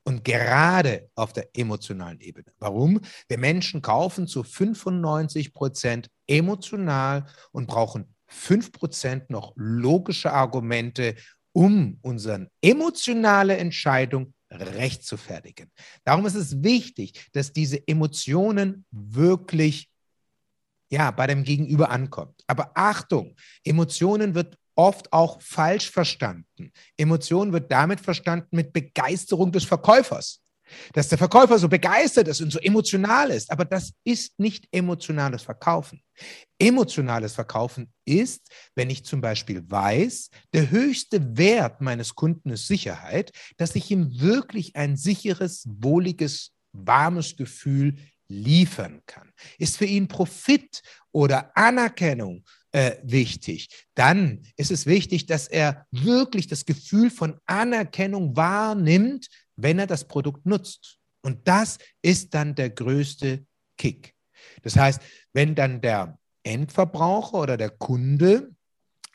Und 0.05 0.25
gerade 0.25 1.11
auf 1.15 1.33
der 1.33 1.49
emotionalen 1.55 2.21
Ebene. 2.21 2.47
Warum? 2.59 3.01
Wir 3.29 3.39
Menschen 3.39 3.83
kaufen 3.83 4.27
zu 4.27 4.43
95 4.43 5.53
Prozent 5.53 6.09
emotional 6.27 7.27
und 7.53 7.67
brauchen 7.67 8.15
5 8.29 8.73
Prozent 8.73 9.31
noch 9.31 9.53
logische 9.57 10.33
Argumente, 10.33 11.17
um 11.53 11.99
unsere 12.03 12.49
emotionale 12.63 13.57
Entscheidung 13.57 14.33
recht 14.51 15.05
zu 15.05 15.17
fertigen. 15.17 15.71
Darum 16.05 16.27
ist 16.27 16.35
es 16.35 16.63
wichtig, 16.63 17.29
dass 17.33 17.53
diese 17.53 17.87
Emotionen 17.87 18.85
wirklich 18.91 19.90
ja, 20.91 21.11
bei 21.11 21.27
dem 21.27 21.45
Gegenüber 21.45 21.91
ankommt. 21.91 22.43
Aber 22.47 22.73
Achtung, 22.75 23.37
Emotionen 23.65 24.35
wird 24.35 24.57
oft 24.75 25.13
auch 25.13 25.41
falsch 25.41 25.91
verstanden. 25.91 26.73
Emotionen 26.97 27.53
wird 27.53 27.71
damit 27.71 28.01
verstanden 28.01 28.57
mit 28.57 28.73
Begeisterung 28.73 29.53
des 29.53 29.65
Verkäufers 29.65 30.41
dass 30.93 31.09
der 31.09 31.19
Verkäufer 31.19 31.59
so 31.59 31.69
begeistert 31.69 32.29
ist 32.29 32.41
und 32.41 32.53
so 32.53 32.59
emotional 32.59 33.31
ist. 33.31 33.51
Aber 33.51 33.65
das 33.65 33.93
ist 34.05 34.39
nicht 34.39 34.67
emotionales 34.73 35.43
Verkaufen. 35.43 36.03
Emotionales 36.59 37.35
Verkaufen 37.35 37.93
ist, 38.05 38.49
wenn 38.75 38.91
ich 38.91 39.05
zum 39.05 39.21
Beispiel 39.21 39.69
weiß, 39.69 40.31
der 40.53 40.71
höchste 40.71 41.37
Wert 41.37 41.81
meines 41.81 42.15
Kunden 42.15 42.51
ist 42.51 42.67
Sicherheit, 42.67 43.33
dass 43.57 43.75
ich 43.75 43.91
ihm 43.91 44.21
wirklich 44.21 44.77
ein 44.77 44.97
sicheres, 44.97 45.65
wohliges, 45.67 46.53
warmes 46.73 47.37
Gefühl 47.37 47.97
liefern 48.31 49.03
kann. 49.07 49.33
Ist 49.59 49.77
für 49.77 49.85
ihn 49.85 50.09
Profit 50.09 50.83
oder 51.13 51.55
Anerkennung 51.57 52.45
äh, 52.73 52.97
wichtig. 53.03 53.69
Dann 53.95 54.43
ist 54.57 54.71
es 54.71 54.87
wichtig, 54.87 55.27
dass 55.27 55.49
er 55.49 55.87
wirklich 55.91 56.47
das 56.47 56.65
Gefühl 56.65 57.11
von 57.11 57.39
Anerkennung 57.47 58.37
wahrnimmt, 58.37 59.29
wenn 59.57 59.79
er 59.79 59.87
das 59.87 60.07
Produkt 60.07 60.47
nutzt. 60.47 60.99
Und 61.23 61.47
das 61.47 61.79
ist 62.01 62.33
dann 62.33 62.55
der 62.55 62.71
größte 62.71 63.45
Kick. 63.77 64.15
Das 64.63 64.77
heißt, 64.77 65.01
wenn 65.33 65.55
dann 65.55 65.81
der 65.81 66.19
Endverbraucher 66.45 67.41
oder 67.41 67.57
der 67.57 67.71
Kunde 67.71 68.55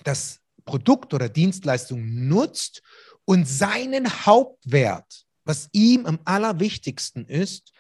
das 0.03 0.41
Produkt 0.65 1.13
oder 1.13 1.29
Dienstleistung 1.29 2.27
nutzt 2.27 2.81
und 3.23 3.47
seinen 3.47 4.25
Hauptwert, 4.25 5.25
was 5.45 5.69
ihm 5.71 6.05
am 6.05 6.19
allerwichtigsten 6.25 7.25
ist, 7.27 7.71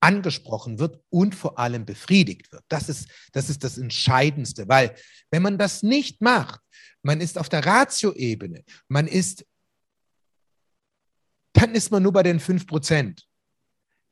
angesprochen 0.00 0.78
wird 0.78 1.00
und 1.10 1.34
vor 1.34 1.58
allem 1.58 1.84
befriedigt 1.84 2.50
wird. 2.52 2.64
Das 2.68 2.88
ist, 2.88 3.08
das 3.32 3.50
ist 3.50 3.62
das 3.62 3.78
Entscheidendste, 3.78 4.68
weil 4.68 4.94
wenn 5.30 5.42
man 5.42 5.58
das 5.58 5.82
nicht 5.82 6.20
macht, 6.20 6.60
man 7.02 7.20
ist 7.20 7.38
auf 7.38 7.48
der 7.48 7.64
Ratio-Ebene, 7.64 8.64
man 8.88 9.06
ist 9.06 9.44
dann 11.52 11.74
ist 11.74 11.90
man 11.90 12.02
nur 12.02 12.12
bei 12.12 12.22
den 12.22 12.40
5%. 12.40 13.22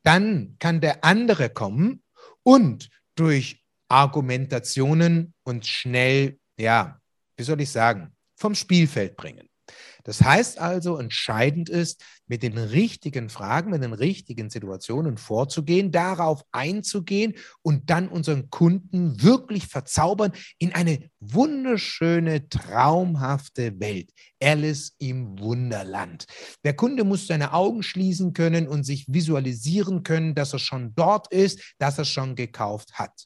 Dann 0.03 0.55
kann 0.59 0.81
der 0.81 1.03
andere 1.03 1.49
kommen 1.49 2.03
und 2.43 2.89
durch 3.15 3.65
Argumentationen 3.87 5.33
uns 5.43 5.67
schnell, 5.67 6.39
ja, 6.57 7.01
wie 7.37 7.43
soll 7.43 7.61
ich 7.61 7.71
sagen, 7.71 8.15
vom 8.35 8.55
Spielfeld 8.55 9.17
bringen. 9.17 9.48
Das 10.03 10.21
heißt 10.21 10.59
also, 10.59 10.97
entscheidend 10.97 11.69
ist, 11.69 12.03
mit 12.27 12.43
den 12.43 12.57
richtigen 12.57 13.29
Fragen, 13.29 13.71
mit 13.71 13.83
den 13.83 13.93
richtigen 13.93 14.49
Situationen 14.49 15.17
vorzugehen, 15.17 15.91
darauf 15.91 16.43
einzugehen 16.51 17.35
und 17.61 17.89
dann 17.89 18.07
unseren 18.07 18.49
Kunden 18.49 19.21
wirklich 19.21 19.67
verzaubern 19.67 20.31
in 20.57 20.73
eine 20.73 21.09
wunderschöne, 21.19 22.49
traumhafte 22.49 23.79
Welt. 23.79 24.11
Alice 24.41 24.95
im 24.99 25.37
Wunderland. 25.39 26.25
Der 26.63 26.75
Kunde 26.75 27.03
muss 27.03 27.27
seine 27.27 27.53
Augen 27.53 27.83
schließen 27.83 28.33
können 28.33 28.67
und 28.67 28.83
sich 28.83 29.05
visualisieren 29.07 30.03
können, 30.03 30.35
dass 30.35 30.53
er 30.53 30.59
schon 30.59 30.93
dort 30.95 31.31
ist, 31.33 31.75
dass 31.77 31.97
er 31.97 32.05
schon 32.05 32.35
gekauft 32.35 32.93
hat. 32.93 33.25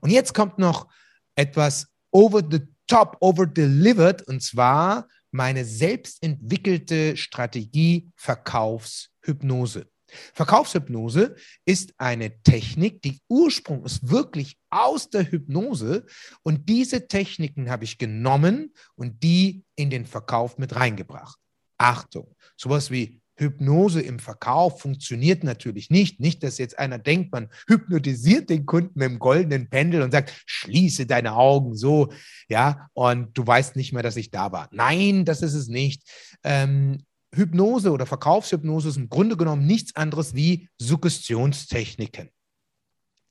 Und 0.00 0.10
jetzt 0.10 0.34
kommt 0.34 0.58
noch 0.58 0.88
etwas 1.34 1.88
over 2.10 2.42
the 2.48 2.60
top, 2.86 3.16
over 3.20 3.46
delivered, 3.46 4.22
und 4.28 4.42
zwar 4.42 5.08
meine 5.32 5.64
selbstentwickelte 5.64 7.16
Strategie 7.16 8.10
Verkaufshypnose. 8.16 9.88
Verkaufshypnose 10.34 11.36
ist 11.64 11.94
eine 11.96 12.42
Technik, 12.42 13.00
die 13.00 13.20
Ursprung 13.28 13.84
ist 13.84 14.10
wirklich 14.10 14.58
aus 14.68 15.08
der 15.08 15.30
Hypnose 15.30 16.04
und 16.42 16.68
diese 16.68 17.08
Techniken 17.08 17.70
habe 17.70 17.84
ich 17.84 17.96
genommen 17.96 18.74
und 18.94 19.22
die 19.22 19.64
in 19.74 19.88
den 19.88 20.04
Verkauf 20.04 20.58
mit 20.58 20.76
reingebracht. 20.76 21.38
Achtung, 21.78 22.36
sowas 22.56 22.90
wie 22.90 23.21
Hypnose 23.36 24.00
im 24.00 24.18
Verkauf 24.18 24.80
funktioniert 24.80 25.44
natürlich 25.44 25.90
nicht. 25.90 26.20
Nicht, 26.20 26.42
dass 26.42 26.58
jetzt 26.58 26.78
einer 26.78 26.98
denkt, 26.98 27.32
man 27.32 27.48
hypnotisiert 27.68 28.50
den 28.50 28.66
Kunden 28.66 28.92
mit 28.94 29.08
dem 29.08 29.18
goldenen 29.18 29.68
Pendel 29.68 30.02
und 30.02 30.12
sagt, 30.12 30.32
schließe 30.46 31.06
deine 31.06 31.34
Augen 31.34 31.74
so, 31.74 32.12
ja, 32.48 32.88
und 32.92 33.36
du 33.36 33.46
weißt 33.46 33.76
nicht 33.76 33.92
mehr, 33.92 34.02
dass 34.02 34.16
ich 34.16 34.30
da 34.30 34.52
war. 34.52 34.68
Nein, 34.72 35.24
das 35.24 35.42
ist 35.42 35.54
es 35.54 35.68
nicht. 35.68 36.02
Ähm, 36.44 37.04
Hypnose 37.34 37.90
oder 37.90 38.06
Verkaufshypnose 38.06 38.90
ist 38.90 38.96
im 38.96 39.08
Grunde 39.08 39.36
genommen 39.36 39.66
nichts 39.66 39.96
anderes 39.96 40.34
wie 40.34 40.68
Suggestionstechniken. 40.78 42.30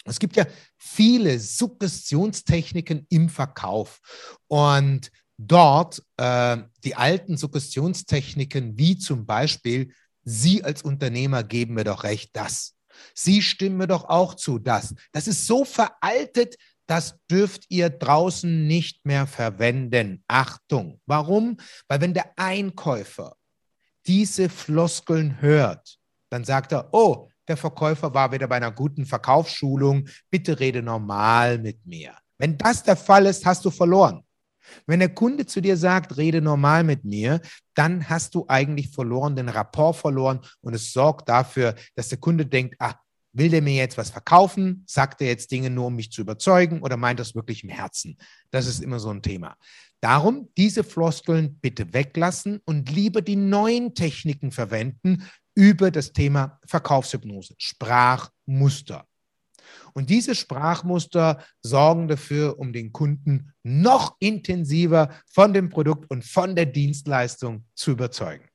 Es 0.06 0.18
gibt 0.18 0.36
ja 0.36 0.48
viele 0.78 1.40
Suggestionstechniken 1.40 3.06
im 3.10 3.30
Verkauf. 3.30 4.00
Und 4.48 5.12
dort 5.48 6.04
äh, 6.18 6.58
die 6.84 6.96
alten 6.96 7.38
Suggestionstechniken, 7.38 8.78
wie 8.78 8.98
zum 8.98 9.26
Beispiel, 9.26 9.94
Sie 10.24 10.64
als 10.64 10.84
Unternehmer 10.84 11.44
geben 11.44 11.74
mir 11.74 11.84
doch 11.84 12.04
recht, 12.04 12.36
das. 12.36 12.76
Sie 13.16 13.42
stimmen 13.42 13.78
mir 13.78 13.88
doch 13.88 14.06
auch 14.06 14.36
zu, 14.36 14.60
das. 14.60 14.94
Das 15.12 15.28
ist 15.28 15.48
so 15.48 15.66
veraltet, 15.66 16.58
das 16.86 17.16
dürft 17.30 17.66
ihr 17.70 17.90
draußen 17.90 18.68
nicht 18.68 19.06
mehr 19.06 19.26
verwenden. 19.26 20.24
Achtung. 20.28 21.00
Warum? 21.06 21.58
Weil 21.88 22.02
wenn 22.02 22.14
der 22.14 22.38
Einkäufer 22.38 23.36
diese 24.06 24.50
Floskeln 24.50 25.42
hört, 25.42 25.98
dann 26.30 26.44
sagt 26.44 26.72
er, 26.72 26.90
oh, 26.94 27.30
der 27.48 27.58
Verkäufer 27.58 28.14
war 28.14 28.32
wieder 28.32 28.48
bei 28.48 28.58
einer 28.58 28.72
guten 28.72 29.06
Verkaufsschulung, 29.06 30.08
bitte 30.30 30.60
rede 30.60 30.82
normal 30.82 31.58
mit 31.58 31.86
mir. 31.86 32.14
Wenn 32.38 32.58
das 32.58 32.84
der 32.84 32.96
Fall 32.96 33.26
ist, 33.26 33.46
hast 33.46 33.66
du 33.66 33.72
verloren. 33.72 34.24
Wenn 34.86 35.00
der 35.00 35.14
Kunde 35.14 35.46
zu 35.46 35.62
dir 35.62 35.78
sagt, 35.78 36.18
rede 36.18 36.42
normal 36.42 36.84
mit 36.84 37.04
mir, 37.04 37.42
dann 37.74 38.10
hast 38.10 38.36
du 38.36 38.46
eigentlich 38.48 38.90
verloren, 38.90 39.36
den 39.36 39.50
Rapport 39.50 39.96
verloren 39.96 40.40
und 40.62 40.74
es 40.74 40.94
sorgt 40.94 41.30
dafür, 41.30 41.76
dass 41.96 42.10
der 42.10 42.20
Kunde 42.20 42.46
denkt, 42.46 42.76
ah, 42.80 42.96
will 43.34 43.50
der 43.50 43.62
mir 43.62 43.76
jetzt 43.76 43.98
was 43.98 44.10
verkaufen? 44.10 44.84
Sagt 44.88 45.22
er 45.22 45.28
jetzt 45.28 45.52
Dinge 45.52 45.70
nur, 45.70 45.88
um 45.88 45.96
mich 45.96 46.12
zu 46.12 46.22
überzeugen 46.22 46.82
oder 46.82 46.98
meint 46.98 47.20
das 47.20 47.36
wirklich 47.36 47.64
im 47.64 47.70
Herzen? 47.70 48.18
Das 48.52 48.68
ist 48.68 48.82
immer 48.82 49.00
so 49.00 49.10
ein 49.10 49.22
Thema. 49.22 49.56
Darum 50.02 50.50
diese 50.58 50.84
Floskeln 50.84 51.60
bitte 51.60 51.94
weglassen 51.94 52.60
und 52.66 52.92
lieber 52.92 53.22
die 53.22 53.36
neuen 53.36 53.94
Techniken 53.94 54.52
verwenden 54.52 55.30
über 55.54 55.92
das 55.92 56.14
Thema 56.14 56.60
Verkaufshypnose, 56.66 57.56
Sprachmuster. 57.58 59.06
Und 59.94 60.10
diese 60.10 60.36
Sprachmuster 60.36 61.44
sorgen 61.62 62.08
dafür, 62.08 62.60
um 62.60 62.74
den 62.74 62.92
Kunden 62.92 63.54
noch 63.64 64.16
intensiver 64.20 65.10
von 65.26 65.54
dem 65.54 65.70
Produkt 65.70 66.10
und 66.10 66.26
von 66.26 66.56
der 66.56 66.66
Dienstleistung 66.66 67.66
zu 67.76 67.92
überzeugen. 67.92 68.52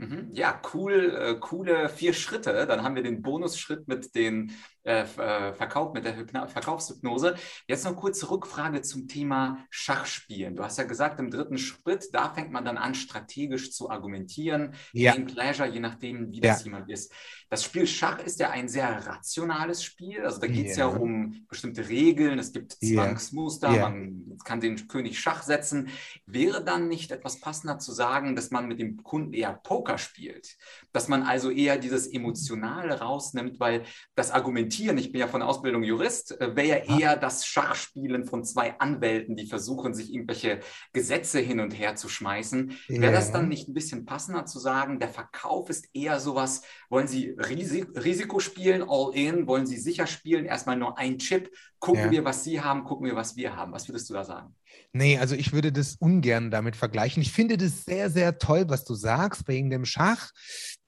Mhm. 0.00 0.30
Ja, 0.32 0.60
cool, 0.72 1.14
äh, 1.14 1.34
coole 1.38 1.90
vier 1.90 2.14
Schritte. 2.14 2.66
Dann 2.66 2.82
haben 2.82 2.94
wir 2.94 3.02
den 3.02 3.20
Bonusschritt 3.20 3.86
mit 3.86 4.14
den 4.14 4.52
äh, 4.82 5.02
äh, 5.02 5.52
Verkauf, 5.52 5.92
mit 5.92 6.06
der 6.06 6.16
Hypna 6.16 6.46
Verkaufshypnose. 6.46 7.34
Jetzt 7.68 7.84
noch 7.84 7.94
kurze 7.96 8.30
Rückfrage 8.30 8.80
zum 8.80 9.08
Thema 9.08 9.66
Schachspielen. 9.68 10.56
Du 10.56 10.64
hast 10.64 10.78
ja 10.78 10.84
gesagt, 10.84 11.20
im 11.20 11.30
dritten 11.30 11.58
Schritt, 11.58 12.08
da 12.14 12.32
fängt 12.32 12.50
man 12.50 12.64
dann 12.64 12.78
an, 12.78 12.94
strategisch 12.94 13.72
zu 13.72 13.90
argumentieren, 13.90 14.74
ja. 14.94 15.14
Pleasure, 15.14 15.68
je 15.68 15.80
nachdem, 15.80 16.32
wie 16.32 16.40
das 16.40 16.60
ja. 16.60 16.64
jemand 16.64 16.90
ist. 16.90 17.12
Das 17.50 17.64
Spiel 17.64 17.86
Schach 17.86 18.20
ist 18.20 18.40
ja 18.40 18.50
ein 18.50 18.68
sehr 18.68 19.06
rationales 19.06 19.82
Spiel. 19.82 20.24
Also 20.24 20.40
da 20.40 20.46
geht 20.46 20.68
es 20.68 20.76
ja. 20.76 20.88
ja. 20.88 20.96
um 20.96 21.44
bestimmte 21.48 21.88
Regeln, 21.88 22.38
es 22.38 22.52
gibt 22.52 22.72
Zwangsmuster, 22.72 23.70
man 23.70 24.38
kann 24.44 24.60
den 24.60 24.88
König 24.88 25.18
Schach 25.18 25.42
setzen. 25.42 25.88
Wäre 26.26 26.64
dann 26.64 26.88
nicht 26.88 27.10
etwas 27.10 27.40
passender 27.40 27.78
zu 27.78 27.92
sagen, 27.92 28.36
dass 28.36 28.50
man 28.50 28.68
mit 28.68 28.78
dem 28.78 29.02
Kunden 29.02 29.32
eher 29.32 29.52
Poker 29.52 29.98
spielt? 29.98 30.56
Dass 30.92 31.08
man 31.08 31.22
also 31.22 31.50
eher 31.50 31.76
dieses 31.76 32.06
Emotionale 32.06 33.00
rausnimmt, 33.00 33.58
weil 33.58 33.82
das 34.14 34.30
Argument 34.30 34.60
argumentieren, 34.60 34.98
ich 34.98 35.12
bin 35.12 35.20
ja 35.20 35.28
von 35.28 35.42
Ausbildung 35.42 35.82
Jurist, 35.82 36.40
äh, 36.40 36.54
wäre 36.54 36.68
ja 36.68 36.98
eher 36.98 37.16
das 37.16 37.46
Schachspielen 37.46 38.26
von 38.26 38.44
zwei 38.44 38.78
Anwälten, 38.78 39.36
die 39.36 39.46
versuchen, 39.46 39.94
sich 39.94 40.12
irgendwelche 40.12 40.60
Gesetze 40.92 41.40
hin 41.40 41.60
und 41.60 41.72
her 41.72 41.96
zu 41.96 42.08
schmeißen. 42.08 42.76
Ja. 42.88 43.00
Wäre 43.00 43.12
das 43.12 43.32
dann 43.32 43.48
nicht 43.48 43.68
ein 43.68 43.74
bisschen 43.74 44.04
passender 44.04 44.46
zu 44.46 44.58
sagen, 44.58 44.98
der 44.98 45.08
Verkauf 45.08 45.70
ist 45.70 45.88
eher 45.94 46.20
sowas, 46.20 46.62
wollen 46.88 47.08
Sie 47.08 47.34
Risik 47.48 47.88
Risiko 48.04 48.38
spielen, 48.38 48.84
all 48.86 49.14
in, 49.14 49.46
wollen 49.46 49.66
Sie 49.66 49.78
sicher 49.78 50.06
spielen, 50.06 50.44
erstmal 50.44 50.76
nur 50.76 50.98
ein 50.98 51.18
Chip, 51.18 51.50
gucken 51.78 52.04
ja. 52.04 52.10
wir, 52.10 52.24
was 52.24 52.44
Sie 52.44 52.60
haben, 52.60 52.84
gucken 52.84 53.06
wir, 53.06 53.16
was 53.16 53.36
wir 53.36 53.56
haben. 53.56 53.72
Was 53.72 53.88
würdest 53.88 54.10
du 54.10 54.14
da 54.14 54.24
sagen? 54.24 54.54
Nee, 54.92 55.18
also 55.18 55.34
ich 55.34 55.52
würde 55.52 55.72
das 55.72 55.96
ungern 55.96 56.50
damit 56.50 56.76
vergleichen. 56.76 57.22
Ich 57.22 57.32
finde 57.32 57.56
das 57.56 57.84
sehr, 57.84 58.10
sehr 58.10 58.38
toll, 58.38 58.64
was 58.68 58.84
du 58.84 58.94
sagst 58.94 59.46
wegen 59.48 59.70
dem 59.70 59.84
Schach, 59.84 60.30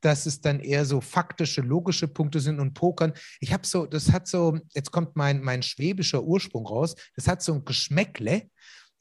dass 0.01 0.27
es 0.27 0.41
dann 0.41 0.61
eher 0.61 0.85
so 0.85 1.01
faktische, 1.01 1.61
logische 1.61 2.09
Punkte 2.09 2.41
sind 2.41 2.61
und 2.61 2.75
Pokern. 2.75 3.13
Ich 3.41 3.53
habe 3.53 3.67
so, 3.67 3.87
das 3.87 4.13
hat 4.13 4.27
so, 4.27 4.59
jetzt 4.75 4.91
kommt 4.91 5.17
mein, 5.17 5.43
mein 5.43 5.63
schwäbischer 5.63 6.23
Ursprung 6.23 6.67
raus, 6.67 6.97
das 7.15 7.29
hat 7.29 7.43
so 7.43 7.55
ein 7.55 7.65
Geschmäckle. 7.65 8.49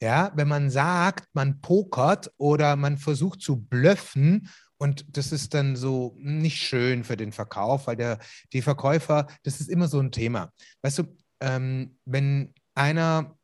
Ja, 0.00 0.32
wenn 0.34 0.48
man 0.48 0.68
sagt, 0.68 1.28
man 1.32 1.60
pokert 1.60 2.32
oder 2.36 2.74
man 2.74 2.98
versucht 2.98 3.40
zu 3.40 3.62
blöffen 3.62 4.48
und 4.82 5.16
das 5.16 5.30
ist 5.30 5.54
dann 5.54 5.76
so 5.76 6.16
nicht 6.18 6.60
schön 6.60 7.04
für 7.04 7.16
den 7.16 7.30
Verkauf, 7.30 7.86
weil 7.86 7.94
der, 7.94 8.18
die 8.52 8.62
Verkäufer, 8.62 9.28
das 9.44 9.60
ist 9.60 9.70
immer 9.70 9.86
so 9.86 10.00
ein 10.00 10.10
Thema. 10.10 10.50
Weißt 10.82 10.98
du, 10.98 11.16
ähm, 11.40 11.96
wenn 12.04 12.52
einer, 12.74 13.36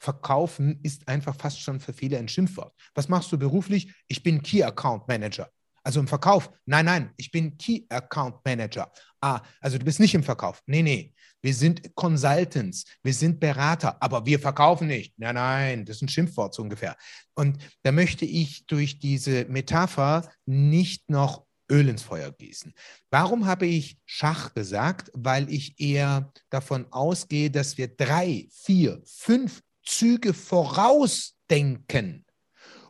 verkaufen 0.00 0.80
ist 0.82 1.06
einfach 1.06 1.36
fast 1.36 1.60
schon 1.60 1.78
für 1.78 1.92
viele 1.92 2.18
ein 2.18 2.26
Schimpfwort. 2.26 2.74
Was 2.94 3.08
machst 3.08 3.30
du 3.30 3.38
beruflich? 3.38 3.94
Ich 4.08 4.24
bin 4.24 4.42
Key 4.42 4.64
Account 4.64 5.06
Manager. 5.06 5.48
Also 5.84 6.00
im 6.00 6.08
Verkauf. 6.08 6.50
Nein, 6.66 6.86
nein, 6.86 7.10
ich 7.16 7.30
bin 7.30 7.56
Key 7.56 7.84
Account 7.88 8.44
Manager. 8.44 8.90
Ah, 9.20 9.42
also 9.60 9.78
du 9.78 9.84
bist 9.84 10.00
nicht 10.00 10.14
im 10.16 10.24
Verkauf. 10.24 10.60
Nee, 10.66 10.82
nee. 10.82 11.14
Wir 11.42 11.54
sind 11.54 11.94
Consultants, 11.94 12.84
wir 13.02 13.14
sind 13.14 13.40
Berater, 13.40 14.02
aber 14.02 14.26
wir 14.26 14.38
verkaufen 14.38 14.88
nicht. 14.88 15.14
Nein, 15.18 15.34
nein, 15.36 15.84
das 15.84 15.96
ist 15.96 16.02
ein 16.02 16.08
Schimpfwort 16.08 16.54
so 16.54 16.62
ungefähr. 16.62 16.96
Und 17.34 17.58
da 17.82 17.92
möchte 17.92 18.24
ich 18.24 18.66
durch 18.66 18.98
diese 18.98 19.46
Metapher 19.46 20.30
nicht 20.44 21.08
noch 21.08 21.46
Öl 21.70 21.88
ins 21.88 22.02
Feuer 22.02 22.32
gießen. 22.32 22.74
Warum 23.10 23.46
habe 23.46 23.66
ich 23.66 23.98
Schach 24.04 24.52
gesagt? 24.54 25.10
Weil 25.14 25.50
ich 25.50 25.80
eher 25.80 26.32
davon 26.50 26.86
ausgehe, 26.90 27.50
dass 27.50 27.78
wir 27.78 27.88
drei, 27.88 28.48
vier, 28.50 29.00
fünf 29.06 29.62
Züge 29.84 30.34
vorausdenken 30.34 32.26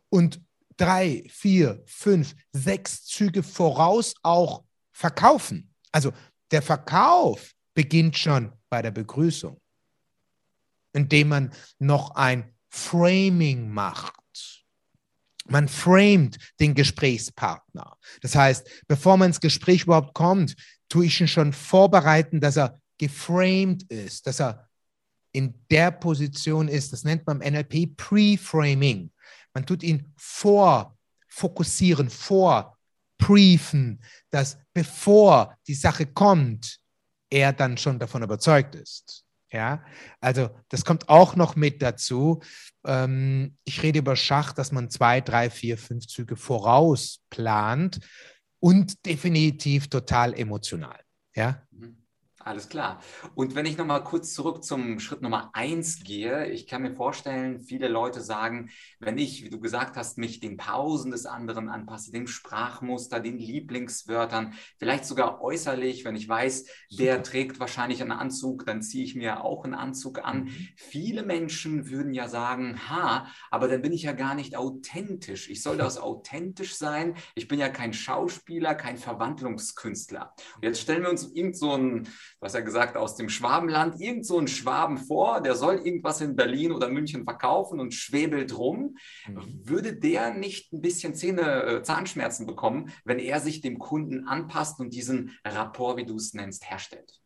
und 0.09 0.41
drei, 0.77 1.25
vier, 1.29 1.83
fünf, 1.87 2.35
sechs 2.53 3.05
Züge 3.05 3.43
voraus 3.43 4.15
auch 4.23 4.65
verkaufen. 4.93 5.73
Also 5.93 6.13
der 6.51 6.63
Verkauf 6.63 7.55
beginnt 7.75 8.17
schon 8.19 8.53
bei 8.69 8.83
der 8.83 8.91
Begrüßung, 8.91 9.61
indem 10.93 11.29
man 11.29 11.53
noch 11.79 12.11
ein 12.15 12.55
Framing 12.69 13.69
macht. 13.69 14.15
Man 15.47 15.69
framet 15.69 16.39
den 16.61 16.75
Gesprächspartner. 16.75 17.97
Das 18.21 18.37
heißt, 18.37 18.85
bevor 18.87 19.17
man 19.17 19.31
ins 19.31 19.41
Gespräch 19.41 19.83
überhaupt 19.83 20.15
kommt, 20.15 20.55
tue 20.89 21.07
ich 21.07 21.21
ihn 21.21 21.29
schon 21.29 21.53
vorbereiten, 21.53 22.41
dass 22.41 22.57
er 22.57 22.81
geframed 22.99 23.83
ist, 23.91 24.27
dass 24.27 24.41
er 24.41 24.69
in 25.33 25.55
der 25.71 25.91
Position 25.91 26.69
ist. 26.69 26.93
Das 26.93 27.05
nennt 27.05 27.27
man 27.27 27.41
im 27.41 27.55
NLP 27.55 27.97
Pre-Framing. 27.97 29.11
Man 29.55 29.67
tut 29.67 29.83
ihn 29.83 30.13
vorfokussieren, 30.17 32.11
vorbriefen, 32.11 34.03
dass 34.31 34.59
bevor 34.73 35.57
die 35.67 35.75
Sache 35.75 36.07
kommt, 36.07 36.79
er 37.31 37.53
dann 37.53 37.79
schon 37.79 37.99
davon 37.99 38.23
überzeugt 38.23 38.75
ist. 38.75 39.25
Ja, 39.53 39.85
also 40.21 40.51
das 40.69 40.85
kommt 40.85 41.09
auch 41.09 41.35
noch 41.35 41.57
mit 41.57 41.83
dazu. 41.83 42.41
Ähm, 42.85 43.57
ich 43.65 43.83
rede 43.83 43.99
über 43.99 44.15
Schach, 44.15 44.53
dass 44.53 44.71
man 44.71 44.91
zwei, 44.91 45.21
drei, 45.21 45.51
vier, 45.51 45.77
fünf 45.77 46.07
Züge 46.07 46.37
voraus 46.37 47.21
plant 47.31 47.99
und 48.61 49.05
definitiv 49.07 49.89
total 49.89 50.35
emotional. 50.39 51.01
Ja. 51.35 51.63
Alles 52.43 52.71
klar. 52.71 53.01
Und 53.35 53.55
wenn 53.55 53.67
ich 53.67 53.77
nochmal 53.77 54.03
kurz 54.03 54.33
zurück 54.33 54.65
zum 54.65 54.99
Schritt 54.99 55.21
Nummer 55.21 55.51
eins 55.53 56.03
gehe, 56.03 56.47
ich 56.47 56.67
kann 56.67 56.81
mir 56.81 56.95
vorstellen, 56.95 57.61
viele 57.61 57.87
Leute 57.87 58.23
sagen, 58.23 58.71
wenn 58.99 59.19
ich, 59.19 59.45
wie 59.45 59.51
du 59.51 59.61
gesagt 59.61 59.99
hast, 59.99 60.17
mich 60.17 60.41
den 60.41 60.57
Pausen 60.57 61.11
des 61.11 61.27
anderen 61.27 61.69
anpasse, 61.69 62.13
dem 62.13 62.27
Sprachmuster, 62.27 63.21
den 63.21 63.37
Lieblingswörtern, 63.37 64.55
vielleicht 64.79 65.05
sogar 65.05 65.43
äußerlich, 65.43 66.07
wenn 66.07 66.17
ich 66.17 66.27
weiß, 66.27 66.65
der 66.91 67.23
trägt 67.23 67.61
wahrscheinlich 67.61 68.01
einen 68.01 68.13
Anzug, 68.13 68.65
dann 68.65 68.81
ziehe 68.81 69.05
ich 69.05 69.15
mir 69.15 69.45
auch 69.45 69.65
einen 69.65 69.75
Anzug 69.75 70.25
an. 70.25 70.45
Mhm. 70.45 70.69
Viele 70.77 71.23
Menschen 71.23 71.91
würden 71.91 72.15
ja 72.15 72.27
sagen, 72.27 72.89
ha, 72.89 73.27
aber 73.51 73.69
dann 73.69 73.83
bin 73.83 73.93
ich 73.93 74.05
ja 74.05 74.13
gar 74.13 74.35
nicht 74.35 74.57
authentisch. 74.57 75.51
Ich 75.51 75.63
soll 75.63 75.77
das 75.77 75.99
authentisch 76.01 76.77
sein. 76.77 77.17
Ich 77.35 77.49
bin 77.49 77.59
ja 77.59 77.69
kein 77.69 77.93
Schauspieler, 77.93 78.75
kein 78.75 78.97
Verwandlungskünstler. 78.97 80.33
Und 80.57 80.65
jetzt 80.65 80.81
stellen 80.81 81.03
wir 81.03 81.11
uns 81.11 81.31
irgend 81.33 81.59
so 81.59 81.77
ein 81.77 82.09
was 82.41 82.55
er 82.55 82.63
gesagt, 82.63 82.97
aus 82.97 83.17
dem 83.17 83.29
Schwabenland, 83.29 84.01
irgend 84.01 84.27
so 84.27 84.39
ein 84.39 84.49
Schwaben 84.49 84.99
vor, 84.99 85.43
der 85.43 85.55
soll 85.55 85.77
irgendwas 85.77 86.21
in 86.21 86.37
Berlin 86.37 86.73
oder 86.73 86.89
München 86.89 87.25
verkaufen 87.25 87.79
und 87.79 87.95
schwebelt 87.95 88.57
rum. 88.57 88.97
Mhm. 89.29 89.61
Würde 89.63 89.95
der 89.95 90.35
nicht 90.35 90.73
ein 90.73 90.81
bisschen 90.81 91.15
Zähne, 91.15 91.63
äh, 91.65 91.83
Zahnschmerzen 91.83 92.47
bekommen, 92.47 92.91
wenn 93.05 93.19
er 93.19 93.41
sich 93.41 93.61
dem 93.61 93.79
Kunden 93.79 94.27
anpasst 94.27 94.81
und 94.81 94.95
diesen 94.95 95.37
Rapport, 95.45 95.99
wie 95.99 96.07
du 96.07 96.17
es 96.17 96.33
nennst, 96.33 96.69
herstellt? 96.69 97.21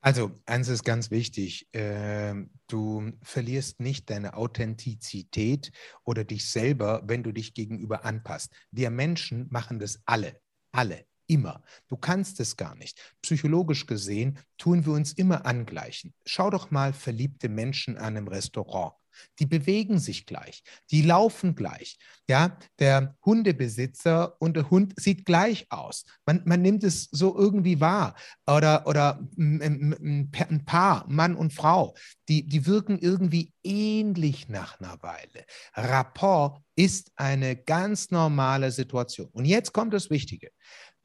Also, 0.00 0.30
eins 0.46 0.68
ist 0.68 0.84
ganz 0.84 1.10
wichtig. 1.10 1.68
Äh, 1.74 2.34
du 2.68 3.12
verlierst 3.22 3.80
nicht 3.80 4.10
deine 4.10 4.34
Authentizität 4.34 5.72
oder 6.04 6.24
dich 6.24 6.50
selber, 6.50 7.02
wenn 7.06 7.24
du 7.24 7.32
dich 7.32 7.52
gegenüber 7.52 8.04
anpasst. 8.04 8.52
Wir 8.70 8.90
Menschen 8.90 9.48
machen 9.50 9.78
das 9.80 10.00
alle. 10.04 10.40
Alle 10.70 11.04
immer. 11.28 11.62
Du 11.86 11.96
kannst 11.96 12.40
es 12.40 12.56
gar 12.56 12.74
nicht. 12.74 12.98
Psychologisch 13.22 13.86
gesehen 13.86 14.38
tun 14.56 14.84
wir 14.84 14.92
uns 14.92 15.12
immer 15.12 15.46
angleichen. 15.46 16.12
Schau 16.26 16.50
doch 16.50 16.70
mal 16.72 16.92
verliebte 16.92 17.48
Menschen 17.48 17.96
an 17.96 18.16
im 18.16 18.26
Restaurant. 18.26 18.94
Die 19.38 19.46
bewegen 19.46 19.98
sich 19.98 20.26
gleich, 20.26 20.62
die 20.90 21.02
laufen 21.02 21.54
gleich. 21.54 21.98
Ja, 22.28 22.58
der 22.78 23.16
Hundebesitzer 23.24 24.40
und 24.40 24.54
der 24.54 24.70
Hund 24.70 24.94
sieht 24.96 25.24
gleich 25.24 25.66
aus. 25.70 26.04
Man, 26.26 26.42
man 26.44 26.62
nimmt 26.62 26.84
es 26.84 27.08
so 27.10 27.36
irgendwie 27.36 27.80
wahr. 27.80 28.14
Oder, 28.46 28.86
oder 28.86 29.26
ein 29.38 30.62
Paar, 30.66 31.06
Mann 31.08 31.34
und 31.36 31.52
Frau, 31.52 31.94
die, 32.28 32.46
die 32.46 32.66
wirken 32.66 32.98
irgendwie 32.98 33.52
ähnlich 33.62 34.48
nach 34.48 34.78
einer 34.78 35.02
Weile. 35.02 35.46
Rapport 35.74 36.62
ist 36.76 37.10
eine 37.16 37.56
ganz 37.56 38.10
normale 38.10 38.70
Situation. 38.70 39.30
Und 39.32 39.46
jetzt 39.46 39.72
kommt 39.72 39.94
das 39.94 40.10
Wichtige 40.10 40.50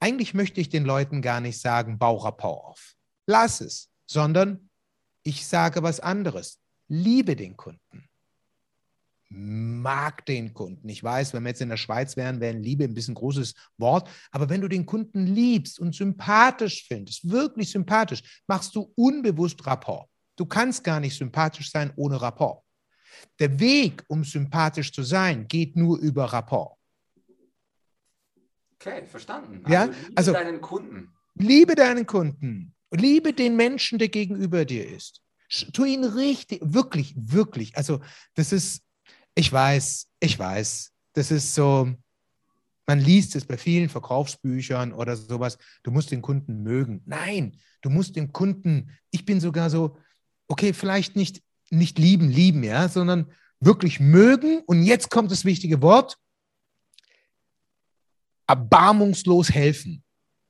eigentlich 0.03 0.33
möchte 0.33 0.59
ich 0.59 0.67
den 0.67 0.83
Leuten 0.83 1.21
gar 1.21 1.39
nicht 1.39 1.61
sagen, 1.61 1.97
bau 1.97 2.17
Rapport 2.17 2.65
auf. 2.65 2.95
Lass 3.25 3.61
es, 3.61 3.89
sondern 4.05 4.69
ich 5.23 5.47
sage 5.47 5.81
was 5.81 6.01
anderes. 6.01 6.59
Liebe 6.89 7.37
den 7.37 7.55
Kunden. 7.55 8.09
Mag 9.29 10.25
den 10.25 10.53
Kunden. 10.53 10.89
Ich 10.89 11.01
weiß, 11.01 11.33
wenn 11.33 11.43
wir 11.43 11.51
jetzt 11.51 11.61
in 11.61 11.69
der 11.69 11.77
Schweiz 11.77 12.17
wären, 12.17 12.41
wäre 12.41 12.57
Liebe 12.57 12.83
ein 12.83 12.93
bisschen 12.93 13.15
großes 13.15 13.53
Wort. 13.77 14.09
Aber 14.31 14.49
wenn 14.49 14.59
du 14.59 14.67
den 14.67 14.85
Kunden 14.85 15.25
liebst 15.25 15.79
und 15.79 15.95
sympathisch 15.95 16.85
findest, 16.85 17.29
wirklich 17.29 17.71
sympathisch, 17.71 18.41
machst 18.45 18.75
du 18.75 18.91
unbewusst 18.97 19.65
Rapport. 19.65 20.09
Du 20.35 20.45
kannst 20.45 20.83
gar 20.83 20.99
nicht 20.99 21.17
sympathisch 21.17 21.71
sein 21.71 21.93
ohne 21.95 22.21
Rapport. 22.21 22.61
Der 23.39 23.57
Weg, 23.57 24.03
um 24.09 24.25
sympathisch 24.25 24.91
zu 24.91 25.01
sein, 25.01 25.47
geht 25.47 25.77
nur 25.77 25.97
über 25.99 26.25
Rapport. 26.25 26.77
Okay, 28.85 29.05
verstanden. 29.05 29.61
Also 29.63 29.73
ja, 29.73 29.85
liebe 29.85 30.11
also 30.15 30.33
deinen 30.33 30.61
Kunden. 30.61 31.13
Liebe 31.35 31.75
deinen 31.75 32.05
Kunden. 32.05 32.75
Liebe 32.91 33.33
den 33.33 33.55
Menschen, 33.55 33.97
der 33.97 34.09
gegenüber 34.09 34.65
dir 34.65 34.87
ist. 34.87 35.21
Tu 35.71 35.85
ihn 35.85 36.03
richtig, 36.03 36.61
wirklich, 36.63 37.13
wirklich. 37.15 37.77
Also, 37.77 38.01
das 38.35 38.51
ist, 38.51 38.83
ich 39.35 39.51
weiß, 39.51 40.07
ich 40.19 40.37
weiß, 40.37 40.91
das 41.13 41.31
ist 41.31 41.55
so, 41.55 41.93
man 42.85 42.99
liest 42.99 43.35
es 43.35 43.45
bei 43.45 43.57
vielen 43.57 43.89
Verkaufsbüchern 43.89 44.91
oder 44.91 45.15
sowas, 45.15 45.57
du 45.83 45.91
musst 45.91 46.11
den 46.11 46.21
Kunden 46.21 46.63
mögen. 46.63 47.01
Nein, 47.05 47.57
du 47.81 47.89
musst 47.89 48.15
den 48.15 48.33
Kunden, 48.33 48.91
ich 49.11 49.25
bin 49.25 49.39
sogar 49.39 49.69
so, 49.69 49.97
okay, 50.47 50.73
vielleicht 50.73 51.15
nicht, 51.15 51.41
nicht 51.69 51.97
lieben, 51.97 52.29
lieben, 52.29 52.63
ja, 52.63 52.89
sondern 52.89 53.31
wirklich 53.59 53.99
mögen. 53.99 54.61
Und 54.65 54.83
jetzt 54.83 55.09
kommt 55.09 55.31
das 55.31 55.45
wichtige 55.45 55.81
Wort, 55.81 56.17
erbarmungslos 58.47 59.51
helfen, 59.51 60.03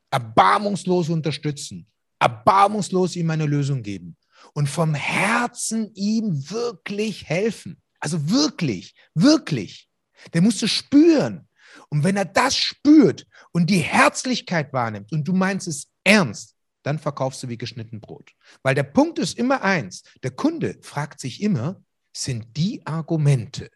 erbarmungslos 0.10 1.10
unterstützen, 1.10 1.88
erbarmungslos 2.20 3.16
ihm 3.16 3.30
eine 3.30 3.46
Lösung 3.46 3.82
geben 3.84 4.18
und 4.54 4.68
vom 4.68 4.94
Herzen 4.94 5.92
ihm 5.96 6.50
wirklich 6.50 7.28
helfen. 7.28 7.82
Also 8.00 8.30
wirklich, 8.30 8.96
wirklich. 9.14 9.90
Der 10.34 10.42
muss 10.42 10.62
es 10.62 10.72
spüren. 10.72 11.48
Und 11.90 12.04
wenn 12.04 12.18
er 12.18 12.26
das 12.26 12.56
spürt 12.56 13.26
und 13.52 13.70
die 13.70 13.80
Herzlichkeit 13.80 14.74
wahrnimmt 14.74 15.12
und 15.12 15.28
du 15.28 15.34
meinst 15.34 15.68
es 15.68 15.88
ernst, 16.04 16.56
dann 16.84 17.00
verkaufst 17.00 17.42
du 17.42 17.50
wie 17.50 17.58
geschnitten 17.58 18.02
Brot. 18.02 18.32
Weil 18.62 18.76
der 18.76 18.84
Punkt 18.84 19.20
ist 19.20 19.38
immer 19.38 19.62
eins, 19.64 20.04
der 20.22 20.32
Kunde 20.32 20.78
fragt 20.82 21.20
sich 21.20 21.42
immer, 21.42 21.82
sind 22.16 22.58
die 22.58 22.86
Argumente, 22.86 23.70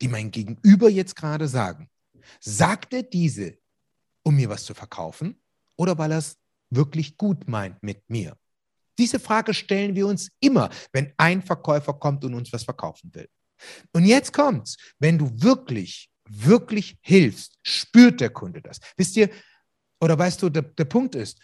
die 0.00 0.08
mein 0.08 0.30
Gegenüber 0.30 0.88
jetzt 0.88 1.14
gerade 1.14 1.48
sagen, 1.48 1.88
Sagt 2.40 2.92
er 2.92 3.02
diese, 3.02 3.58
um 4.22 4.36
mir 4.36 4.48
was 4.48 4.64
zu 4.64 4.74
verkaufen 4.74 5.40
oder 5.76 5.98
weil 5.98 6.12
er 6.12 6.18
es 6.18 6.36
wirklich 6.70 7.16
gut 7.16 7.48
meint 7.48 7.82
mit 7.82 8.08
mir? 8.08 8.36
Diese 8.98 9.20
Frage 9.20 9.52
stellen 9.52 9.94
wir 9.94 10.06
uns 10.06 10.30
immer, 10.40 10.70
wenn 10.92 11.12
ein 11.16 11.42
Verkäufer 11.42 11.94
kommt 11.94 12.24
und 12.24 12.34
uns 12.34 12.52
was 12.52 12.64
verkaufen 12.64 13.14
will. 13.14 13.28
Und 13.92 14.04
jetzt 14.04 14.32
kommt's, 14.32 14.76
wenn 14.98 15.18
du 15.18 15.30
wirklich, 15.34 16.10
wirklich 16.28 16.98
hilfst, 17.00 17.58
spürt 17.62 18.20
der 18.20 18.30
Kunde 18.30 18.62
das. 18.62 18.78
Wisst 18.96 19.16
ihr, 19.16 19.30
oder 20.00 20.18
weißt 20.18 20.42
du, 20.42 20.48
der, 20.48 20.62
der 20.62 20.84
Punkt 20.84 21.14
ist, 21.14 21.38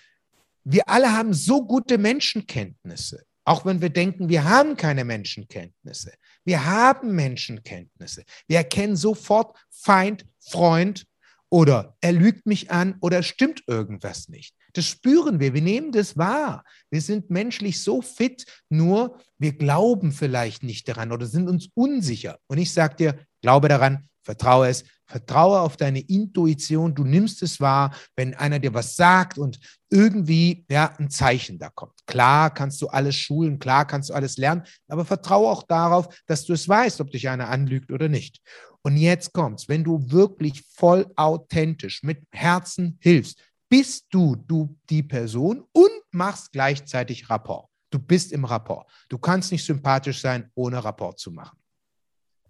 wir 0.64 0.88
alle 0.88 1.12
haben 1.12 1.35
so 1.35 1.66
gute 1.66 1.99
Menschenkenntnisse, 1.99 3.25
auch 3.45 3.64
wenn 3.64 3.81
wir 3.81 3.90
denken, 3.90 4.29
wir 4.29 4.45
haben 4.45 4.77
keine 4.77 5.05
Menschenkenntnisse. 5.05 6.12
Wir 6.45 6.64
haben 6.64 7.14
Menschenkenntnisse. 7.14 8.25
Wir 8.47 8.59
erkennen 8.59 8.97
sofort 8.97 9.57
Feind, 9.71 10.25
Freund 10.44 11.05
oder 11.50 11.96
er 12.00 12.12
lügt 12.12 12.46
mich 12.46 12.70
an 12.70 12.96
oder 13.00 13.22
stimmt 13.22 13.62
irgendwas 13.66 14.28
nicht. 14.28 14.55
Das 14.72 14.87
spüren 14.87 15.38
wir, 15.38 15.52
wir 15.52 15.61
nehmen 15.61 15.92
das 15.92 16.16
wahr. 16.16 16.64
Wir 16.90 17.02
sind 17.02 17.28
menschlich 17.28 17.83
so 17.83 18.00
fit, 18.00 18.46
nur 18.70 19.20
wir 19.38 19.52
glauben 19.52 20.12
vielleicht 20.12 20.62
nicht 20.62 20.88
daran 20.88 21.12
oder 21.12 21.26
sind 21.26 21.48
uns 21.48 21.68
unsicher. 21.74 22.38
Und 22.46 22.57
ich 22.57 22.72
sage 22.72 22.96
dir, 22.96 23.18
glaube 23.42 23.68
daran, 23.68 24.09
vertraue 24.22 24.68
es, 24.68 24.85
vertraue 25.05 25.61
auf 25.61 25.76
deine 25.76 26.00
Intuition, 26.00 26.94
du 26.94 27.05
nimmst 27.05 27.42
es 27.42 27.61
wahr, 27.61 27.94
wenn 28.16 28.35
einer 28.35 28.59
dir 28.59 28.72
was 28.72 28.96
sagt 28.96 29.37
und 29.37 29.61
irgendwie 29.90 30.64
ja, 30.70 30.94
ein 30.98 31.11
Zeichen 31.11 31.59
da 31.59 31.68
kommt. 31.68 32.07
Klar 32.07 32.55
kannst 32.55 32.81
du 32.81 32.88
alles 32.88 33.16
schulen, 33.16 33.59
klar 33.59 33.87
kannst 33.87 34.09
du 34.09 34.14
alles 34.14 34.38
lernen, 34.38 34.62
aber 34.88 35.05
vertraue 35.05 35.50
auch 35.50 35.64
darauf, 35.64 36.09
dass 36.26 36.46
du 36.46 36.55
es 36.55 36.66
weißt, 36.66 37.00
ob 37.02 37.11
dich 37.11 37.28
einer 37.28 37.50
anlügt 37.50 37.92
oder 37.92 38.09
nicht. 38.09 38.40
Und 38.83 38.97
jetzt 38.97 39.33
kommt's, 39.33 39.68
wenn 39.68 39.85
du 39.85 40.11
wirklich 40.11 40.62
voll 40.75 41.07
authentisch 41.16 42.03
mit 42.03 42.23
Herzen 42.33 42.99
hilfst, 43.01 43.40
bist 43.68 44.07
du 44.11 44.37
du 44.37 44.77
die 44.90 45.03
Person 45.03 45.64
und 45.73 45.90
machst 46.11 46.53
gleichzeitig 46.53 47.31
Rapport. 47.31 47.68
Du 47.90 47.99
bist 47.99 48.33
im 48.33 48.45
Rapport. 48.45 48.90
Du 49.09 49.18
kannst 49.18 49.53
nicht 49.53 49.64
sympathisch 49.64 50.21
sein, 50.21 50.51
ohne 50.55 50.83
Rapport 50.83 51.18
zu 51.18 51.31
machen. 51.31 51.62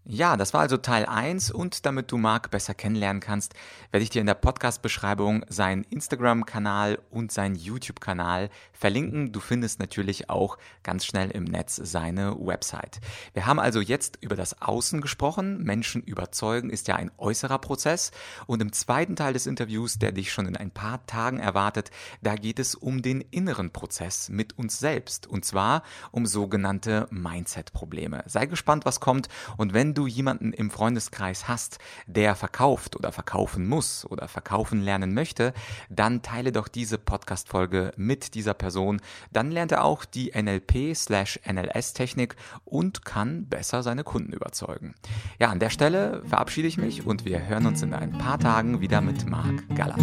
Ja, 0.04 0.36
das 0.36 0.52
war 0.52 0.62
also 0.62 0.78
Teil 0.78 1.06
1 1.06 1.52
und 1.52 1.86
damit 1.86 2.10
du 2.10 2.18
Marc 2.18 2.50
besser 2.50 2.74
kennenlernen 2.74 3.20
kannst, 3.20 3.54
werde 3.92 4.02
ich 4.02 4.10
dir 4.10 4.20
in 4.20 4.26
der 4.26 4.34
Podcast-Beschreibung 4.34 5.44
seinen 5.48 5.84
Instagram-Kanal 5.84 6.98
und 7.10 7.30
seinen 7.30 7.54
YouTube-Kanal 7.54 8.50
verlinken. 8.72 9.30
Du 9.30 9.38
findest 9.38 9.78
natürlich 9.78 10.28
auch 10.28 10.58
ganz 10.82 11.06
schnell 11.06 11.30
im 11.30 11.44
Netz 11.44 11.76
seine 11.76 12.36
Website. 12.36 13.00
Wir 13.32 13.46
haben 13.46 13.60
also 13.60 13.80
jetzt 13.80 14.18
über 14.20 14.34
das 14.34 14.60
Außen 14.60 15.02
gesprochen. 15.02 15.62
Menschen 15.62 16.02
überzeugen 16.02 16.70
ist 16.70 16.88
ja 16.88 16.96
ein 16.96 17.12
äußerer 17.16 17.60
Prozess 17.60 18.10
und 18.48 18.60
im 18.60 18.72
zweiten 18.72 19.14
Teil 19.14 19.34
des 19.34 19.46
Interviews, 19.46 20.00
der 20.00 20.10
dich 20.10 20.32
schon 20.32 20.46
in 20.46 20.56
ein 20.56 20.72
paar 20.72 21.06
Tagen 21.06 21.38
erwartet, 21.38 21.92
da 22.22 22.34
geht 22.34 22.58
es 22.58 22.74
um 22.74 23.02
den 23.02 23.20
inneren 23.20 23.70
Prozess 23.70 24.30
mit 24.30 24.58
uns 24.58 24.80
selbst 24.80 25.28
und 25.28 25.44
zwar 25.44 25.84
um 26.10 26.26
sogenannte 26.26 27.06
Mindset-Probleme. 27.12 28.24
Sei 28.26 28.46
gespannt, 28.46 28.84
was 28.84 28.98
kommt 28.98 29.28
und 29.56 29.74
wenn 29.92 30.04
du 30.04 30.06
jemanden 30.06 30.54
im 30.54 30.70
Freundeskreis 30.70 31.48
hast, 31.48 31.78
der 32.06 32.34
verkauft 32.34 32.96
oder 32.96 33.12
verkaufen 33.12 33.68
muss 33.68 34.06
oder 34.06 34.26
verkaufen 34.26 34.80
lernen 34.80 35.12
möchte, 35.12 35.52
dann 35.90 36.22
teile 36.22 36.50
doch 36.50 36.66
diese 36.66 36.96
Podcast-Folge 36.96 37.92
mit 37.96 38.34
dieser 38.34 38.54
Person. 38.54 39.02
Dann 39.32 39.50
lernt 39.50 39.70
er 39.70 39.84
auch 39.84 40.06
die 40.06 40.32
NLP/NLS-Technik 40.34 42.36
und 42.64 43.04
kann 43.04 43.50
besser 43.50 43.82
seine 43.82 44.02
Kunden 44.02 44.32
überzeugen. 44.32 44.94
Ja, 45.38 45.50
an 45.50 45.60
der 45.60 45.68
Stelle 45.68 46.22
verabschiede 46.24 46.68
ich 46.68 46.78
mich 46.78 47.04
und 47.04 47.26
wir 47.26 47.46
hören 47.46 47.66
uns 47.66 47.82
in 47.82 47.92
ein 47.92 48.16
paar 48.16 48.38
Tagen 48.38 48.80
wieder 48.80 49.02
mit 49.02 49.28
Marc 49.28 49.68
Galler. 49.76 49.98